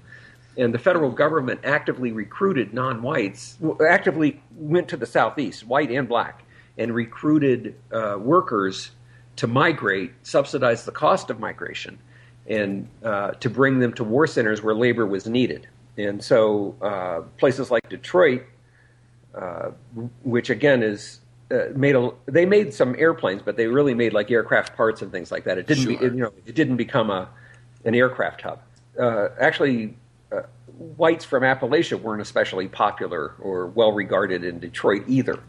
and 0.60 0.74
the 0.74 0.79
federal 0.79 1.10
government 1.10 1.62
actively 1.63 2.12
recruited 2.12 2.74
non-whites, 2.74 3.58
actively 3.88 4.41
went 4.58 4.89
to 4.89 4.98
the 4.98 5.06
southeast, 5.06 5.65
white 5.65 5.89
and 5.89 6.08
black, 6.10 6.44
and 6.77 6.94
recruited 6.94 7.75
uh, 7.91 8.18
workers 8.20 8.91
to 9.38 9.48
migrate, 9.48 10.12
subsidize 10.24 10.84
the 10.84 10.91
cost 10.91 11.29
of 11.29 11.39
migration, 11.39 11.98
and 12.50 12.88
uh, 13.03 13.32
to 13.32 13.50
bring 13.50 13.79
them 13.79 13.94
to 13.94 14.03
war 14.03 14.27
centers 14.27 14.62
where 14.62 14.75
labor 14.75 15.06
was 15.06 15.27
needed. 15.27 15.68
And 15.98 16.24
so 16.24 16.75
uh, 16.82 17.22
places 17.38 17.70
like 17.70 17.88
Detroit, 17.89 18.44
uh, 19.36 19.72
which 20.24 20.50
again 20.50 20.82
is 20.82 21.20
uh, 21.51 21.65
made 21.75 21.96
a, 21.96 22.12
they 22.25 22.46
made 22.46 22.74
some 22.74 22.96
airplanes, 22.98 23.41
but 23.41 23.56
they 23.56 23.68
really 23.68 23.94
made 23.94 24.13
like 24.13 24.32
aircraft 24.32 24.75
parts 24.75 25.01
and 25.01 25.12
things 25.12 25.32
like 25.32 25.44
that. 25.44 25.58
It 25.58 25.68
didn't, 25.68 25.84
sure. 25.84 25.98
be, 25.98 26.06
it, 26.06 26.13
you 26.13 26.22
know, 26.22 26.34
it 26.46 26.56
didn't 26.56 26.77
become 26.77 27.10
a 27.10 27.29
an 27.86 27.96
aircraft 27.96 28.41
hub. 28.41 28.62
Uh, 29.00 29.29
actually, 29.39 29.96
uh, 30.32 30.41
whites 30.98 31.24
from 31.24 31.44
Appalachia 31.44 32.00
weren't 32.00 32.22
especially 32.22 32.68
popular 32.68 33.34
or 33.39 33.68
well 33.68 33.91
regarded 33.91 34.44
in 34.44 34.60
Detroit 34.60 35.03
either. 35.08 35.39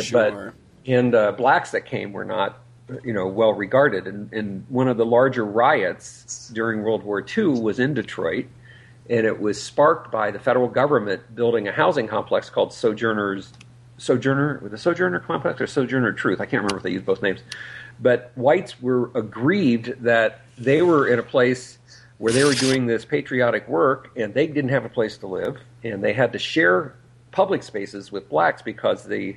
Sure. 0.00 0.30
But 0.30 0.54
and 0.90 1.14
uh, 1.14 1.32
blacks 1.32 1.72
that 1.72 1.84
came 1.84 2.12
were 2.12 2.24
not 2.24 2.58
you 3.04 3.12
know 3.12 3.26
well 3.26 3.52
regarded. 3.52 4.06
And, 4.06 4.32
and 4.32 4.64
one 4.68 4.88
of 4.88 4.96
the 4.96 5.06
larger 5.06 5.44
riots 5.44 6.50
during 6.52 6.82
World 6.82 7.02
War 7.02 7.24
II 7.24 7.60
was 7.60 7.78
in 7.78 7.94
Detroit, 7.94 8.46
and 9.08 9.26
it 9.26 9.40
was 9.40 9.62
sparked 9.62 10.10
by 10.10 10.30
the 10.30 10.38
federal 10.38 10.68
government 10.68 11.34
building 11.34 11.68
a 11.68 11.72
housing 11.72 12.06
complex 12.06 12.50
called 12.50 12.72
Sojourners 12.72 13.52
Sojourner 13.98 14.60
with 14.62 14.72
the 14.72 14.78
Sojourner 14.78 15.20
complex 15.20 15.60
or 15.60 15.66
Sojourner 15.66 16.12
Truth. 16.12 16.40
I 16.40 16.44
can't 16.44 16.62
remember 16.62 16.78
if 16.78 16.82
they 16.82 16.92
used 16.92 17.04
both 17.04 17.22
names. 17.22 17.40
But 18.00 18.32
whites 18.34 18.80
were 18.80 19.10
aggrieved 19.14 20.02
that 20.04 20.40
they 20.56 20.80
were 20.80 21.06
in 21.06 21.18
a 21.18 21.22
place 21.22 21.78
where 22.16 22.32
they 22.32 22.44
were 22.44 22.54
doing 22.54 22.86
this 22.86 23.04
patriotic 23.04 23.68
work 23.68 24.10
and 24.16 24.32
they 24.32 24.46
didn't 24.46 24.70
have 24.70 24.84
a 24.84 24.88
place 24.88 25.18
to 25.18 25.26
live 25.26 25.58
and 25.84 26.02
they 26.02 26.12
had 26.12 26.32
to 26.32 26.38
share 26.38 26.94
public 27.30 27.62
spaces 27.62 28.10
with 28.10 28.28
blacks 28.28 28.62
because 28.62 29.04
the 29.04 29.36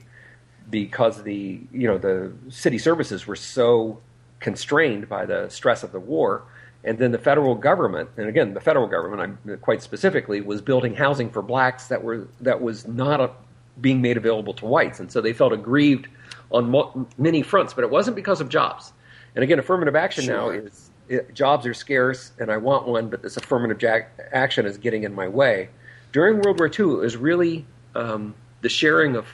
because 0.70 1.24
the 1.24 1.60
you 1.72 1.88
know 1.88 1.98
the 1.98 2.32
city 2.50 2.78
services 2.78 3.28
were 3.28 3.36
so 3.36 4.02
constrained 4.40 5.08
by 5.08 5.26
the 5.26 5.50
stress 5.50 5.84
of 5.84 5.92
the 5.92 6.00
war 6.00 6.44
and 6.84 6.98
then 6.98 7.12
the 7.12 7.18
federal 7.18 7.56
government 7.56 8.10
and 8.18 8.28
again 8.28 8.54
the 8.54 8.62
federal 8.62 8.88
government 8.88 9.22
I'm 9.22 9.58
quite 9.60 9.82
specifically 9.82 10.42
was 10.42 10.62
building 10.62 10.96
housing 10.96 11.30
for 11.30 11.42
blacks 11.42 11.88
that 11.88 12.04
were 12.04 12.28
that 12.42 12.62
was 12.62 12.88
not 12.88 13.22
a, 13.22 13.32
being 13.80 14.02
made 14.02 14.18
available 14.18 14.54
to 14.56 14.66
whites 14.66 15.00
and 15.00 15.12
so 15.12 15.22
they 15.22 15.34
felt 15.34 15.54
aggrieved 15.54 16.08
on 16.52 16.70
mo- 16.70 17.08
many 17.18 17.42
fronts 17.42 17.74
but 17.74 17.84
it 17.84 17.90
wasn't 17.90 18.16
because 18.16 18.42
of 18.42 18.50
jobs 18.50 18.94
and 19.36 19.44
again 19.44 19.60
affirmative 19.60 19.96
action 19.96 20.26
sure. 20.26 20.36
now 20.36 20.50
is 20.50 20.90
it, 21.10 21.34
jobs 21.34 21.66
are 21.66 21.74
scarce 21.74 22.32
and 22.40 22.52
I 22.52 22.58
want 22.58 22.88
one, 22.88 23.10
but 23.10 23.22
this 23.22 23.38
affirmative 23.38 23.78
jack, 23.78 24.20
action 24.32 24.66
is 24.66 24.78
getting 24.78 25.04
in 25.04 25.14
my 25.14 25.28
way. 25.28 25.70
During 26.12 26.42
World 26.42 26.60
War 26.60 26.68
II, 26.68 26.96
it 26.96 27.00
was 27.00 27.18
really 27.18 27.66
um, 27.96 28.36
the 28.62 28.70
sharing 28.70 29.16
of, 29.16 29.28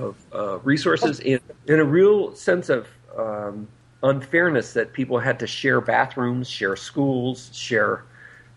of 0.00 0.16
uh, 0.34 0.58
resources 0.60 1.20
in, 1.20 1.40
in 1.66 1.80
a 1.80 1.84
real 1.84 2.34
sense 2.34 2.68
of 2.68 2.88
um, 3.16 3.68
unfairness 4.02 4.72
that 4.72 4.92
people 4.92 5.18
had 5.18 5.38
to 5.38 5.46
share 5.46 5.80
bathrooms, 5.80 6.48
share 6.48 6.76
schools, 6.76 7.50
share 7.52 8.04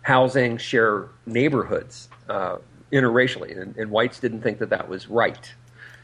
housing, 0.02 0.58
share 0.58 1.08
neighborhoods 1.26 2.10
uh, 2.30 2.58
interracially, 2.92 3.60
and, 3.60 3.76
and, 3.78 3.90
whites 3.90 4.20
didn't 4.20 4.42
think 4.42 4.60
that 4.60 4.70
that 4.70 4.88
was 4.88 5.08
right. 5.10 5.54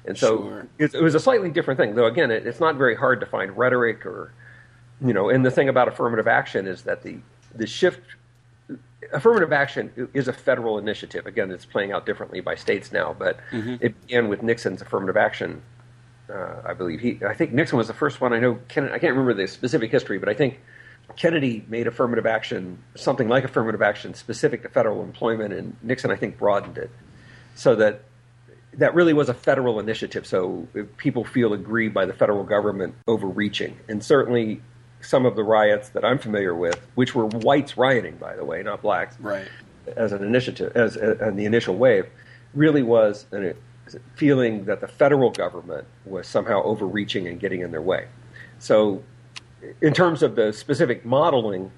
And 0.06 0.18
so 0.18 0.38
sure. 0.38 0.68
it, 0.78 0.94
it, 0.94 1.02
was 1.02 1.16
a 1.16 1.20
slightly 1.20 1.50
different 1.50 1.80
thing, 1.80 1.96
though. 1.96 2.06
Again, 2.06 2.32
it, 2.32 2.48
it's 2.48 2.60
not 2.60 2.76
very 2.76 2.96
hard 2.96 3.20
to 3.20 3.26
find 3.26 3.56
rhetoric 3.58 4.06
or 4.06 4.34
you 5.02 5.14
know, 5.14 5.30
and 5.30 5.46
the 5.46 5.52
thing 5.52 5.70
about 5.70 5.88
affirmative 5.88 6.28
action 6.28 6.68
is 6.68 6.84
that 6.84 7.04
the 7.04 7.18
the 7.56 7.66
shift 7.66 8.02
affirmative 9.12 9.54
action 9.54 10.10
is 10.14 10.28
a 10.28 10.34
federal 10.34 10.78
initiative. 10.78 11.26
Again, 11.26 11.52
it's 11.52 11.66
playing 11.66 11.92
out 11.92 12.06
differently 12.06 12.42
by 12.42 12.56
states 12.56 12.92
now, 12.92 13.16
but 13.18 13.40
mm-hmm. 13.52 13.76
it 13.82 14.00
began 14.02 14.28
with 14.28 14.44
Nixon's 14.44 14.82
affirmative 14.82 15.18
action. 15.18 15.62
Uh, 16.30 16.62
I 16.66 16.74
believe 16.74 17.00
he. 17.00 17.20
I 17.28 17.34
think 17.34 17.54
Nixon 17.54 17.78
was 17.78 17.88
the 17.88 17.94
first 17.94 18.22
one. 18.22 18.34
I 18.34 18.40
know. 18.40 18.60
Kennedy, 18.68 18.94
I 18.94 19.00
can't 19.00 19.12
remember 19.12 19.34
the 19.34 19.48
specific 19.48 19.90
history, 19.92 20.20
but 20.20 20.30
I 20.30 20.34
think 20.34 20.60
Kennedy 21.16 21.66
made 21.68 21.88
affirmative 21.88 22.26
action 22.26 22.78
something 22.96 23.28
like 23.28 23.44
affirmative 23.44 23.82
action 23.82 24.14
specific 24.14 24.62
to 24.64 24.70
federal 24.70 25.04
employment, 25.04 25.54
and 25.54 25.76
Nixon, 25.82 26.12
I 26.12 26.16
think, 26.16 26.38
broadened 26.38 26.78
it 26.78 26.92
so 27.56 27.76
that 27.76 28.04
that 28.74 28.94
really 28.94 29.14
was 29.14 29.28
a 29.30 29.34
federal 29.34 29.80
initiative. 29.80 30.28
So 30.28 30.68
people 30.98 31.24
feel 31.24 31.54
aggrieved 31.54 31.94
by 31.94 32.06
the 32.06 32.14
federal 32.14 32.44
government 32.44 32.96
overreaching, 33.08 33.78
and 33.88 34.04
certainly 34.04 34.62
some 35.02 35.26
of 35.26 35.36
the 35.36 35.44
riots 35.44 35.90
that 35.90 36.04
I'm 36.04 36.20
familiar 36.20 36.54
with, 36.54 36.80
which 36.96 37.16
were 37.16 37.26
whites 37.26 37.78
rioting, 37.78 38.18
by 38.18 38.36
the 38.36 38.44
way, 38.44 38.62
not 38.64 38.82
blacks, 38.82 39.20
right. 39.20 39.48
as 39.96 40.12
an 40.12 40.24
initiative, 40.24 40.76
as 40.76 40.96
in 40.96 41.36
the 41.36 41.46
initial 41.46 41.76
wave, 41.76 42.08
really 42.54 42.84
was 42.84 43.26
a 43.32 43.56
feeling 44.16 44.66
that 44.66 44.82
the 44.82 44.88
federal 44.88 45.32
government 45.32 45.88
was 46.06 46.28
somehow 46.28 46.62
overreaching 46.64 47.28
and 47.28 47.40
getting 47.40 47.62
in 47.62 47.72
their 47.72 47.82
way. 47.82 48.08
So, 48.60 49.04
in 49.82 49.94
terms 49.94 50.24
of 50.24 50.36
the 50.36 50.54
specific 50.54 51.06
modeling, 51.06 51.72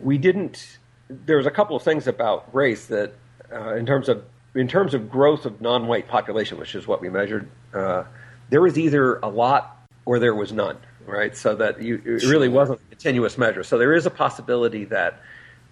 we 0.00 0.18
didn't. 0.18 0.78
There 1.08 1.36
was 1.36 1.46
a 1.46 1.50
couple 1.50 1.76
of 1.76 1.82
things 1.82 2.06
about 2.06 2.52
race 2.54 2.86
that, 2.86 3.14
uh, 3.52 3.74
in 3.74 3.86
terms 3.86 4.08
of 4.08 4.24
in 4.54 4.68
terms 4.68 4.94
of 4.94 5.10
growth 5.10 5.44
of 5.44 5.60
non-white 5.60 6.08
population, 6.08 6.58
which 6.58 6.74
is 6.74 6.86
what 6.86 7.00
we 7.00 7.10
measured, 7.10 7.48
uh, 7.74 8.04
there 8.48 8.60
was 8.60 8.78
either 8.78 9.16
a 9.16 9.28
lot 9.28 9.86
or 10.06 10.18
there 10.18 10.34
was 10.34 10.52
none, 10.52 10.78
right? 11.06 11.36
So 11.36 11.54
that 11.56 11.82
you, 11.82 12.02
it 12.04 12.24
really 12.24 12.48
wasn't 12.48 12.80
a 12.80 12.90
continuous 12.90 13.38
measure. 13.38 13.62
So 13.62 13.78
there 13.78 13.94
is 13.94 14.06
a 14.06 14.10
possibility 14.10 14.84
that 14.86 15.20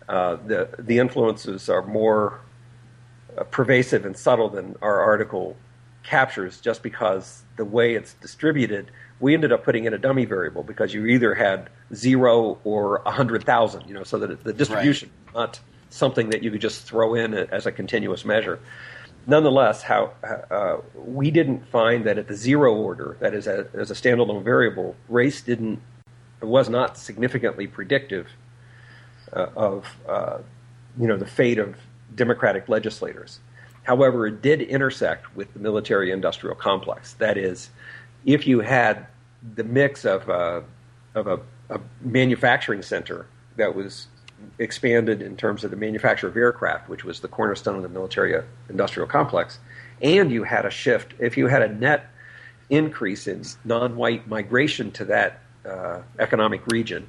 uh, 0.09 0.37
the 0.37 0.69
the 0.79 0.99
influences 0.99 1.69
are 1.69 1.83
more 1.83 2.41
uh, 3.37 3.45
pervasive 3.45 4.05
and 4.05 4.17
subtle 4.17 4.49
than 4.49 4.77
our 4.83 5.01
article 5.01 5.57
captures, 6.03 6.61
just 6.61 6.83
because 6.83 7.43
the 7.57 7.65
way 7.65 7.95
it's 7.95 8.15
distributed. 8.15 8.91
We 9.21 9.33
ended 9.33 9.53
up 9.53 9.65
putting 9.65 9.85
in 9.85 9.95
a 9.95 9.99
dummy 9.99 10.25
variable 10.25 10.65
because 10.65 10.93
you 10.93 11.07
either 11.07 11.35
had 11.35 11.71
zero 11.95 12.59
or 12.65 12.97
a 13.07 13.11
hundred 13.11 13.45
thousand, 13.45 13.89
you 13.89 13.95
know, 13.95 14.03
so 14.03 14.19
that 14.19 14.45
the 14.45 14.53
distribution 14.53 15.11
right. 15.27 15.35
not 15.35 15.61
something 15.89 16.31
that 16.31 16.43
you 16.43 16.51
could 16.51 16.61
just 16.61 16.83
throw 16.83 17.15
in 17.15 17.33
as 17.35 17.67
a 17.67 17.73
continuous 17.73 18.25
measure. 18.25 18.59
Nonetheless, 19.27 19.83
how 19.83 20.13
uh, 20.51 20.77
we 20.95 21.31
didn't 21.31 21.67
find 21.69 22.05
that 22.05 22.19
at 22.19 22.29
the 22.29 22.35
zero 22.35 22.75
order, 22.75 23.17
that 23.21 23.35
is, 23.35 23.47
a, 23.47 23.67
as 23.75 23.91
a 23.91 23.95
standalone 23.95 24.43
variable, 24.43 24.97
race 25.09 25.41
didn't 25.41 25.81
was 26.41 26.69
not 26.69 26.99
significantly 26.99 27.67
predictive 27.67 28.29
uh, 29.33 29.47
of 29.57 29.97
uh, 30.07 30.39
you 30.99 31.07
know 31.07 31.17
the 31.17 31.27
fate 31.27 31.59
of 31.59 31.77
Democratic 32.15 32.69
legislators. 32.69 33.41
However, 33.85 34.27
it 34.27 34.43
did 34.43 34.63
intersect 34.63 35.35
with 35.37 35.53
the 35.53 35.59
military-industrial 35.59 36.57
complex. 36.57 37.15
That 37.15 37.37
is, 37.37 37.71
if 38.25 38.47
you 38.47 38.61
had 38.61 39.07
the 39.55 39.65
mix 39.65 40.05
of 40.05 40.29
uh, 40.29 40.61
of 41.15 41.27
a, 41.27 41.41
a 41.71 41.81
manufacturing 42.03 42.83
center 42.83 43.27
that 43.57 43.75
was 43.75 44.09
expanded 44.59 45.23
in 45.23 45.37
terms 45.37 45.65
of 45.65 45.71
the 45.71 45.77
manufacture 45.77 46.29
of 46.29 46.37
aircraft, 46.37 46.89
which 46.89 47.05
was 47.05 47.21
the 47.21 47.29
cornerstone 47.29 47.77
of 47.77 47.83
the 47.83 47.89
military 47.89 48.41
industrial 48.69 49.09
complex, 49.09 49.59
and 50.03 50.31
you 50.31 50.45
had 50.45 50.65
a 50.67 50.71
shift, 50.71 51.15
if 51.19 51.37
you 51.37 51.47
had 51.47 51.63
a 51.63 51.69
net 51.69 52.11
increase 52.71 53.27
in 53.27 53.43
non 53.65 53.97
white 53.97 54.27
migration 54.29 54.91
to 54.93 55.05
that 55.07 55.41
uh, 55.69 56.03
economic 56.19 56.67
region, 56.69 57.09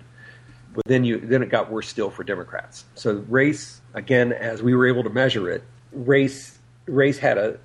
but 0.73 0.83
then, 0.85 1.03
you, 1.03 1.19
then 1.19 1.41
it 1.41 1.49
got 1.49 1.71
worse 1.71 1.87
still 1.87 2.09
for 2.09 2.23
Democrats. 2.23 2.85
So 2.95 3.23
race, 3.29 3.81
again, 3.93 4.33
as 4.33 4.61
we 4.61 4.75
were 4.75 4.87
able 4.87 5.03
to 5.03 5.09
measure 5.09 5.49
it, 5.49 5.63
race, 5.91 6.57
race 6.85 7.17
had 7.17 7.37
a, 7.37 7.57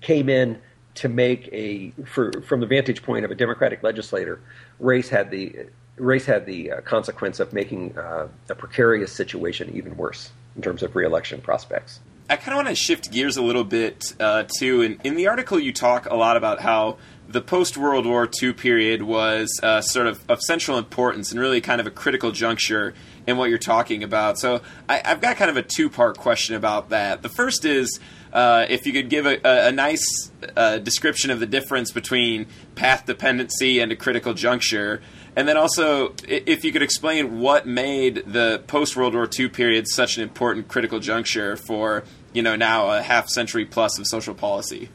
came 0.00 0.28
in 0.28 0.60
to 0.96 1.08
make 1.08 1.48
a, 1.52 1.92
for, 2.04 2.32
from 2.42 2.60
the 2.60 2.66
vantage 2.66 3.02
point 3.02 3.24
of 3.24 3.30
a 3.30 3.34
Democratic 3.34 3.82
legislator, 3.82 4.40
race 4.78 5.08
had 5.08 5.30
the 5.30 5.66
race 6.00 6.26
had 6.26 6.46
the 6.46 6.72
uh, 6.72 6.80
consequence 6.80 7.40
of 7.40 7.52
making 7.52 7.96
uh, 7.96 8.28
a 8.48 8.54
precarious 8.54 9.12
situation 9.12 9.70
even 9.74 9.96
worse 9.96 10.30
in 10.56 10.62
terms 10.62 10.82
of 10.82 10.96
reelection 10.96 11.40
prospects. 11.40 12.00
I 12.28 12.36
kind 12.36 12.52
of 12.52 12.56
want 12.64 12.68
to 12.68 12.74
shift 12.76 13.10
gears 13.10 13.36
a 13.36 13.42
little 13.42 13.64
bit 13.64 14.14
uh, 14.20 14.44
too. 14.58 14.82
In, 14.82 15.00
in 15.02 15.16
the 15.16 15.26
article, 15.26 15.58
you 15.58 15.72
talk 15.72 16.06
a 16.06 16.14
lot 16.14 16.36
about 16.36 16.60
how 16.60 16.98
the 17.28 17.40
post 17.40 17.76
World 17.76 18.06
War 18.06 18.28
II 18.40 18.52
period 18.52 19.02
was 19.02 19.60
uh, 19.62 19.80
sort 19.80 20.06
of 20.06 20.28
of 20.28 20.40
central 20.40 20.78
importance 20.78 21.30
and 21.30 21.40
really 21.40 21.60
kind 21.60 21.80
of 21.80 21.86
a 21.86 21.90
critical 21.90 22.32
juncture 22.32 22.94
in 23.26 23.36
what 23.36 23.50
you're 23.50 23.58
talking 23.58 24.02
about. 24.02 24.38
So 24.38 24.62
I, 24.88 25.00
have 25.04 25.20
got 25.20 25.36
kind 25.36 25.50
of 25.50 25.56
a 25.56 25.62
two 25.62 25.90
part 25.90 26.18
question 26.18 26.56
about 26.56 26.90
that. 26.90 27.22
The 27.22 27.28
first 27.28 27.64
is 27.64 28.00
uh, 28.32 28.66
if 28.68 28.86
you 28.86 28.92
could 28.92 29.08
give 29.08 29.26
a, 29.26 29.40
a, 29.44 29.68
a 29.68 29.72
nice 29.72 30.30
uh, 30.56 30.78
description 30.78 31.30
of 31.30 31.40
the 31.40 31.46
difference 31.46 31.90
between 31.92 32.46
path 32.74 33.06
dependency 33.06 33.80
and 33.80 33.92
a 33.92 33.96
critical 33.96 34.34
juncture. 34.34 35.02
And 35.36 35.46
then 35.46 35.56
also, 35.56 36.14
if 36.26 36.64
you 36.64 36.72
could 36.72 36.82
explain 36.82 37.40
what 37.40 37.66
made 37.66 38.24
the 38.26 38.62
post 38.66 38.96
World 38.96 39.14
War 39.14 39.28
II 39.38 39.48
period 39.48 39.86
such 39.88 40.16
an 40.16 40.22
important 40.22 40.68
critical 40.68 40.98
juncture 40.98 41.56
for, 41.56 42.04
you 42.32 42.42
know, 42.42 42.56
now 42.56 42.90
a 42.90 43.02
half 43.02 43.28
century 43.28 43.64
plus 43.64 43.98
of 43.98 44.06
social 44.06 44.34
policy. 44.34 44.88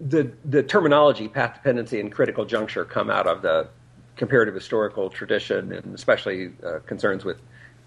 The 0.00 0.32
the 0.44 0.62
terminology 0.62 1.28
path 1.28 1.54
dependency 1.54 2.00
and 2.00 2.12
critical 2.12 2.44
juncture 2.44 2.84
come 2.84 3.10
out 3.10 3.26
of 3.26 3.42
the 3.42 3.68
comparative 4.16 4.54
historical 4.54 5.08
tradition, 5.10 5.72
and 5.72 5.94
especially 5.94 6.52
uh, 6.64 6.80
concerns 6.80 7.24
with 7.24 7.38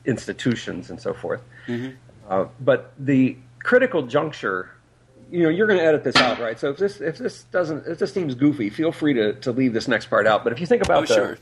institutions 0.05 0.89
and 0.89 0.99
so 0.99 1.13
forth. 1.13 1.41
Mm-hmm. 1.67 1.95
Uh, 2.27 2.45
but 2.59 2.93
the 2.97 3.37
critical 3.61 4.03
juncture 4.03 4.71
you 5.31 5.43
know 5.43 5.49
you're 5.49 5.67
going 5.67 5.77
to 5.77 5.85
edit 5.85 6.03
this 6.03 6.15
out, 6.15 6.39
right? 6.39 6.59
So 6.59 6.71
if 6.71 6.77
this 6.77 7.01
if 7.01 7.17
this 7.17 7.43
doesn't 7.45 7.85
if 7.85 7.99
this 7.99 8.11
seems 8.11 8.33
goofy, 8.33 8.69
feel 8.71 8.91
free 8.91 9.13
to, 9.13 9.33
to 9.33 9.51
leave 9.51 9.73
this 9.73 9.87
next 9.87 10.07
part 10.07 10.25
out. 10.25 10.43
But 10.43 10.53
if 10.53 10.59
you 10.59 10.65
think 10.65 10.83
about 10.83 11.03
oh, 11.03 11.05
the, 11.05 11.13
sure 11.13 11.37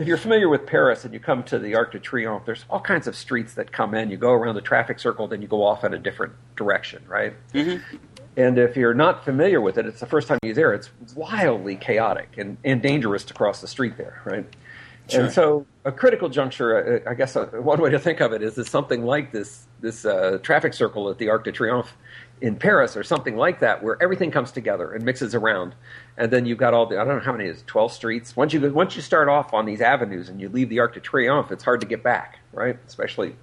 if 0.00 0.08
you're 0.08 0.16
familiar 0.16 0.48
with 0.48 0.66
Paris 0.66 1.04
and 1.04 1.12
you 1.12 1.20
come 1.20 1.42
to 1.44 1.58
the 1.58 1.74
Arc 1.74 1.92
de 1.92 2.00
Triomphe, 2.00 2.46
there's 2.46 2.64
all 2.70 2.80
kinds 2.80 3.06
of 3.06 3.14
streets 3.14 3.54
that 3.54 3.70
come 3.70 3.94
in. 3.94 4.10
You 4.10 4.16
go 4.16 4.32
around 4.32 4.54
the 4.54 4.62
traffic 4.62 4.98
circle, 4.98 5.28
then 5.28 5.42
you 5.42 5.48
go 5.48 5.62
off 5.62 5.84
in 5.84 5.92
a 5.92 5.98
different 5.98 6.32
direction, 6.56 7.02
right? 7.06 7.34
Mm-hmm. 7.52 7.96
And 8.36 8.58
if 8.58 8.76
you're 8.76 8.94
not 8.94 9.24
familiar 9.24 9.60
with 9.60 9.76
it, 9.76 9.84
it's 9.84 10.00
the 10.00 10.06
first 10.06 10.26
time 10.26 10.38
you're 10.42 10.54
there. 10.54 10.72
It's 10.72 10.90
wildly 11.14 11.76
chaotic 11.76 12.38
and, 12.38 12.56
and 12.64 12.80
dangerous 12.80 13.24
to 13.24 13.34
cross 13.34 13.60
the 13.60 13.68
street 13.68 13.98
there, 13.98 14.22
right? 14.24 14.46
Sure. 15.08 15.24
And 15.24 15.32
so, 15.32 15.66
a 15.84 15.92
critical 15.92 16.28
juncture, 16.28 17.02
uh, 17.04 17.10
I 17.10 17.14
guess, 17.14 17.36
uh, 17.36 17.46
one 17.46 17.80
way 17.82 17.90
to 17.90 17.98
think 17.98 18.20
of 18.20 18.32
it 18.32 18.42
is, 18.42 18.56
is 18.56 18.70
something 18.70 19.04
like 19.04 19.32
this 19.32 19.66
this 19.80 20.04
uh, 20.04 20.38
traffic 20.42 20.72
circle 20.72 21.10
at 21.10 21.18
the 21.18 21.28
Arc 21.30 21.44
de 21.44 21.52
Triomphe 21.52 21.90
in 22.40 22.56
Paris 22.56 22.96
or 22.96 23.02
something 23.02 23.36
like 23.36 23.60
that, 23.60 23.82
where 23.82 24.02
everything 24.02 24.30
comes 24.30 24.50
together 24.50 24.92
and 24.92 25.04
mixes 25.04 25.34
around, 25.34 25.74
and 26.16 26.30
then 26.30 26.46
you've 26.46 26.58
got 26.58 26.72
all 26.72 26.86
the 26.86 26.98
I 26.98 27.04
don't 27.04 27.18
know 27.18 27.24
how 27.24 27.32
many 27.32 27.48
is 27.48 27.62
twelve 27.66 27.92
streets. 27.92 28.36
Once 28.36 28.52
you 28.52 28.72
once 28.72 28.96
you 28.96 29.02
start 29.02 29.28
off 29.28 29.52
on 29.52 29.66
these 29.66 29.80
avenues 29.80 30.28
and 30.28 30.40
you 30.40 30.48
leave 30.48 30.68
the 30.68 30.78
Arc 30.78 30.94
de 30.94 31.00
Triomphe, 31.00 31.50
it's 31.50 31.64
hard 31.64 31.80
to 31.80 31.86
get 31.86 32.02
back, 32.02 32.38
right? 32.52 32.78
Especially 32.86 33.36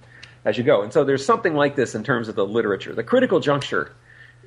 as 0.44 0.58
you 0.58 0.64
go. 0.64 0.82
And 0.82 0.92
so 0.92 1.04
there's 1.04 1.24
something 1.24 1.54
like 1.54 1.76
this 1.76 1.94
in 1.94 2.02
terms 2.02 2.28
of 2.28 2.34
the 2.34 2.46
literature. 2.46 2.94
The 2.94 3.04
critical 3.04 3.40
juncture 3.40 3.92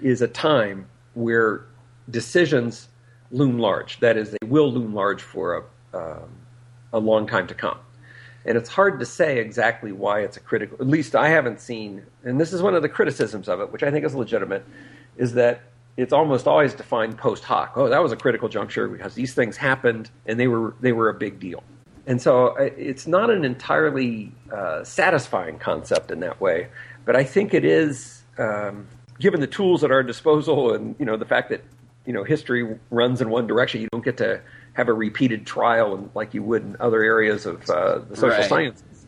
is 0.01 0.21
a 0.21 0.27
time 0.27 0.87
where 1.13 1.65
decisions 2.09 2.87
loom 3.31 3.59
large. 3.59 3.99
That 3.99 4.17
is, 4.17 4.31
they 4.31 4.47
will 4.47 4.71
loom 4.71 4.93
large 4.93 5.21
for 5.21 5.57
a 5.93 5.97
um, 5.97 6.29
a 6.93 6.99
long 6.99 7.27
time 7.27 7.47
to 7.47 7.53
come. 7.53 7.77
And 8.45 8.57
it's 8.57 8.69
hard 8.69 8.99
to 8.99 9.05
say 9.05 9.39
exactly 9.39 9.91
why 9.91 10.21
it's 10.21 10.37
a 10.37 10.39
critical. 10.39 10.77
At 10.79 10.87
least 10.87 11.15
I 11.15 11.29
haven't 11.29 11.59
seen, 11.59 12.03
and 12.23 12.39
this 12.39 12.53
is 12.53 12.61
one 12.61 12.75
of 12.75 12.81
the 12.81 12.89
criticisms 12.89 13.47
of 13.47 13.59
it, 13.59 13.71
which 13.71 13.83
I 13.83 13.91
think 13.91 14.05
is 14.05 14.15
legitimate, 14.15 14.65
is 15.17 15.33
that 15.33 15.61
it's 15.97 16.13
almost 16.13 16.47
always 16.47 16.73
defined 16.73 17.17
post 17.17 17.43
hoc. 17.43 17.73
Oh, 17.75 17.89
that 17.89 18.01
was 18.01 18.11
a 18.11 18.15
critical 18.15 18.49
juncture 18.49 18.87
because 18.87 19.13
these 19.13 19.33
things 19.33 19.57
happened 19.57 20.09
and 20.25 20.39
they 20.39 20.47
were 20.47 20.73
they 20.81 20.91
were 20.91 21.09
a 21.09 21.13
big 21.13 21.39
deal. 21.39 21.63
And 22.07 22.21
so 22.21 22.57
uh, 22.57 22.69
it's 22.77 23.05
not 23.05 23.29
an 23.29 23.45
entirely 23.45 24.31
uh, 24.51 24.83
satisfying 24.83 25.59
concept 25.59 26.09
in 26.11 26.19
that 26.21 26.41
way, 26.41 26.69
but 27.05 27.15
I 27.15 27.23
think 27.23 27.53
it 27.53 27.63
is, 27.63 28.23
um, 28.37 28.87
given 29.19 29.39
the 29.39 29.47
tools 29.47 29.83
at 29.83 29.91
our 29.91 30.01
disposal 30.01 30.73
and 30.73 30.95
you 30.97 31.05
know 31.05 31.17
the 31.17 31.25
fact 31.25 31.49
that 31.49 31.63
you 32.05 32.13
know 32.13 32.23
history 32.23 32.77
runs 32.89 33.21
in 33.21 33.29
one 33.29 33.45
direction, 33.45 33.81
you 33.81 33.87
don't 33.91 34.03
get 34.03 34.17
to 34.17 34.41
have 34.73 34.87
a 34.87 34.93
repeated 34.93 35.45
trial 35.45 36.09
like 36.15 36.33
you 36.33 36.43
would 36.43 36.63
in 36.63 36.77
other 36.79 37.03
areas 37.03 37.45
of 37.45 37.69
uh, 37.69 37.99
the 37.99 38.15
social 38.15 38.37
right. 38.37 38.49
sciences. 38.49 39.05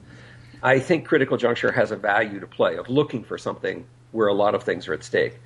I 0.61 0.79
think 0.79 1.07
critical 1.07 1.37
juncture 1.37 1.71
has 1.71 1.91
a 1.91 1.95
value 1.95 2.39
to 2.39 2.47
play 2.47 2.77
of 2.77 2.89
looking 2.89 3.23
for 3.23 3.37
something 3.37 3.85
where 4.11 4.27
a 4.27 4.33
lot 4.33 4.55
of 4.55 4.63
things 4.63 4.87
are 4.87 4.93
at 4.93 5.03
stake. 5.03 5.39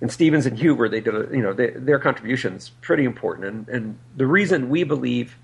And 0.00 0.12
Stephens 0.12 0.46
and 0.46 0.58
Huber, 0.58 0.88
they 0.88 1.00
did, 1.00 1.14
a, 1.14 1.34
you 1.34 1.42
know, 1.42 1.52
they, 1.52 1.70
their 1.70 1.98
contributions 1.98 2.70
pretty 2.80 3.04
important. 3.04 3.46
And, 3.46 3.68
and 3.68 3.98
the 4.16 4.26
reason 4.26 4.68
we 4.68 4.84
believe 4.84 5.36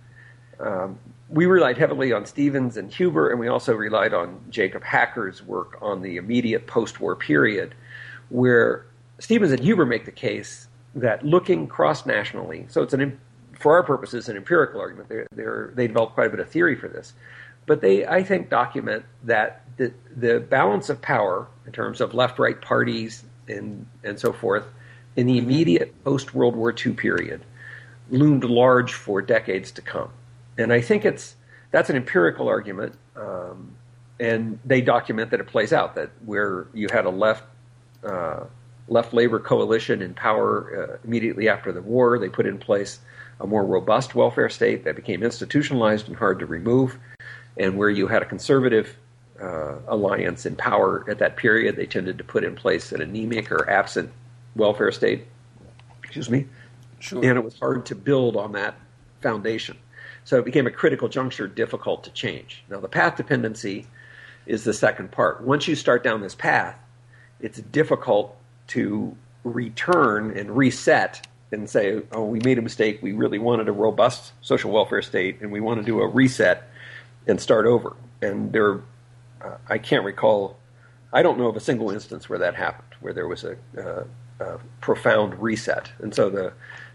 um, 0.61 0.99
we 1.29 1.47
relied 1.47 1.79
heavily 1.79 2.13
on 2.13 2.27
Stephens 2.27 2.77
and 2.77 2.93
Huber, 2.93 3.31
and 3.31 3.41
we 3.41 3.49
also 3.49 3.73
relied 3.73 4.13
on 4.13 4.39
Jacob 4.51 4.85
Hacker's 4.85 5.43
work 5.43 5.79
on 5.81 6.03
the 6.03 6.17
immediate 6.19 6.67
post-war 6.67 7.17
period, 7.17 7.75
where 8.29 8.85
Stephens 9.19 9.53
and 9.53 9.61
Huber 9.61 9.87
make 9.87 10.05
the 10.05 10.13
case 10.13 10.69
that 10.95 11.25
looking 11.25 11.67
cross-nationally, 11.67 12.67
so 12.69 12.83
it's 12.83 12.93
an 12.93 13.19
for 13.63 13.77
our 13.77 13.83
purposes, 13.83 14.29
an 14.29 14.37
empirical 14.37 14.81
argument. 14.81 15.09
They're, 15.09 15.27
they're, 15.35 15.73
they 15.75 15.87
developed 15.87 16.15
quite 16.15 16.27
a 16.27 16.31
bit 16.31 16.41
of 16.41 16.51
theory 16.51 16.77
for 16.77 16.89
this. 16.89 17.15
But 17.67 17.81
they, 17.81 18.07
I 18.07 18.25
think, 18.25 18.51
document 18.51 19.05
that 19.25 19.65
the, 19.77 19.93
the 20.17 20.41
balance 20.41 20.89
of 20.89 21.01
power 21.01 21.47
in 21.65 21.73
terms 21.73 22.01
of 22.01 22.13
left 22.13 22.39
right 22.39 22.61
parties 22.61 23.25
and, 23.49 23.87
and 24.03 24.19
so 24.19 24.33
forth 24.33 24.65
in 25.17 25.27
the 25.27 25.39
immediate 25.39 25.95
post 26.05 26.35
World 26.35 26.57
War 26.57 26.75
II 26.75 26.93
period 26.93 27.43
loomed 28.11 28.45
large 28.45 28.95
for 28.95 29.23
decades 29.23 29.71
to 29.73 29.83
come. 29.83 30.11
And 30.59 30.73
I 30.73 30.81
think 30.81 31.05
it's, 31.05 31.37
that's 31.71 31.89
an 31.89 31.97
empirical 31.97 32.49
argument. 32.49 32.95
Um, 33.17 33.77
and 34.19 34.59
they 34.65 34.81
document 34.81 35.31
that 35.31 35.41
it 35.41 35.47
plays 35.47 35.73
out 35.73 35.95
that 35.95 36.11
where 36.25 36.67
you 36.75 36.89
had 36.93 37.07
a 37.07 37.11
left 37.11 37.45
uh, 38.05 38.45
left 38.89 39.15
labor 39.15 39.39
coalition 39.39 40.03
in 40.03 40.13
power 40.13 40.99
uh, 41.01 41.07
immediately 41.07 41.49
after 41.49 41.73
the 41.73 41.81
war, 41.81 42.19
they 42.19 42.29
put 42.29 42.47
in 42.47 42.59
place 42.59 42.99
a 43.41 43.47
more 43.47 43.65
robust 43.65 44.15
welfare 44.15 44.49
state 44.49 44.85
that 44.85 44.97
became 44.97 45.23
institutionalized 45.23 46.09
and 46.09 46.17
hard 46.17 46.39
to 46.39 46.47
remove, 46.47 46.99
and 47.57 47.77
where 47.77 47.91
you 47.91 48.07
had 48.07 48.23
a 48.23 48.27
conservative 48.27 48.97
uh, 49.41 49.77
alliance 49.89 50.47
in 50.47 50.55
power 50.57 51.05
at 51.09 51.19
that 51.19 51.37
period, 51.37 51.77
they 51.77 51.87
tended 51.87 52.19
to 52.19 52.25
put 52.25 52.45
in 52.45 52.55
place 52.55 52.93
an 52.93 53.01
anemic 53.03 53.51
or 53.51 53.69
absent 53.69 54.11
welfare 54.55 54.93
state. 54.93 55.27
Excuse 56.03 56.31
me. 56.31 56.47
Sure. 57.01 57.25
And 57.25 57.37
it 57.37 57.45
was 57.45 57.59
hard 57.59 57.87
to 57.87 57.95
build 57.95 58.37
on 58.37 58.53
that 58.53 58.77
foundation. 59.21 59.77
So 60.25 60.39
it 60.39 60.45
became 60.45 60.67
a 60.67 60.71
critical 60.71 61.09
juncture, 61.09 61.49
difficult 61.49 62.05
to 62.05 62.11
change. 62.11 62.63
Now, 62.69 62.79
the 62.79 62.89
path 62.89 63.17
dependency 63.17 63.87
is 64.47 64.63
the 64.65 64.73
second 64.73 65.11
part. 65.11 65.43
Once 65.43 65.67
you 65.67 65.75
start 65.75 66.05
down 66.05 66.21
this 66.21 66.35
path, 66.35 66.77
it's 67.41 67.59
difficult 67.61 68.37
to 68.69 69.17
return 69.43 70.37
and 70.37 70.57
reset 70.57 71.27
and 71.53 71.69
say, 71.69 72.03
oh, 72.13 72.25
we 72.25 72.41
made 72.41 72.59
a 72.59 72.63
mistake. 72.63 73.01
We 73.03 73.13
really 73.13 73.39
wanted 73.39 73.69
a 73.69 73.73
robust 73.73 74.33
social 74.41 74.71
welfare 74.71 75.03
state, 75.03 75.41
and 75.41 75.53
we 75.53 75.61
want 75.61 75.81
to 75.81 75.85
do 75.85 76.01
a 76.01 76.07
reset 76.07 76.69
and 77.27 77.41
start 77.41 77.67
over. 77.67 77.97
And 78.21 78.53
there, 78.53 78.81
uh, 79.41 79.57
I 79.69 79.79
can't 79.79 80.05
recall, 80.05 80.57
I 81.13 81.23
don't 81.23 81.39
know 81.39 81.49
of 81.49 81.57
a 81.57 81.61
single 81.61 81.91
instance 81.91 82.29
where 82.29 82.39
that 82.39 82.55
happened, 82.55 82.95
where 83.01 83.13
there 83.13 83.29
was 83.29 83.45
a, 83.45 83.57
uh, 83.79 84.05
a 84.41 84.59
profound 84.81 85.41
reset. 85.41 85.93
And 86.01 86.15
so 86.15 86.31
the 86.31 86.53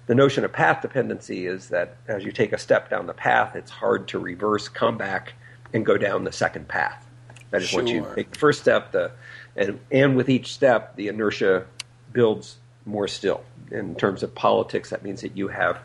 the 0.08 0.16
notion 0.16 0.46
of 0.46 0.54
path 0.54 0.82
dependency 0.82 1.48
is 1.48 1.68
that 1.68 1.98
as 2.08 2.24
you 2.24 2.32
take 2.32 2.54
a 2.54 2.58
step 2.58 2.90
down 2.90 3.08
the 3.08 3.14
path, 3.14 3.58
it's 3.58 3.70
hard 3.70 4.08
to 4.08 4.20
reverse, 4.20 4.70
come 4.70 4.98
back, 4.98 5.34
and 5.74 5.86
go 5.86 5.98
down 5.98 6.24
the 6.24 6.32
second 6.32 6.70
path. 6.70 7.06
That 7.52 7.62
is, 7.62 7.68
sure. 7.68 7.80
once 7.80 7.92
you 7.92 8.08
take 8.16 8.32
the 8.32 8.40
first 8.40 8.62
step, 8.62 8.94
the 8.94 9.12
and 9.58 9.80
and 9.92 10.16
with 10.16 10.30
each 10.30 10.54
step, 10.54 10.96
the 10.96 11.10
inertia 11.10 11.66
builds 12.14 12.58
more 12.88 13.08
still. 13.08 13.44
In 13.72 13.96
terms 13.96 14.24
of 14.24 14.34
politics, 14.34 14.92
that 14.92 15.04
means 15.04 15.22
that 15.22 15.36
you 15.36 15.50
have 15.50 15.80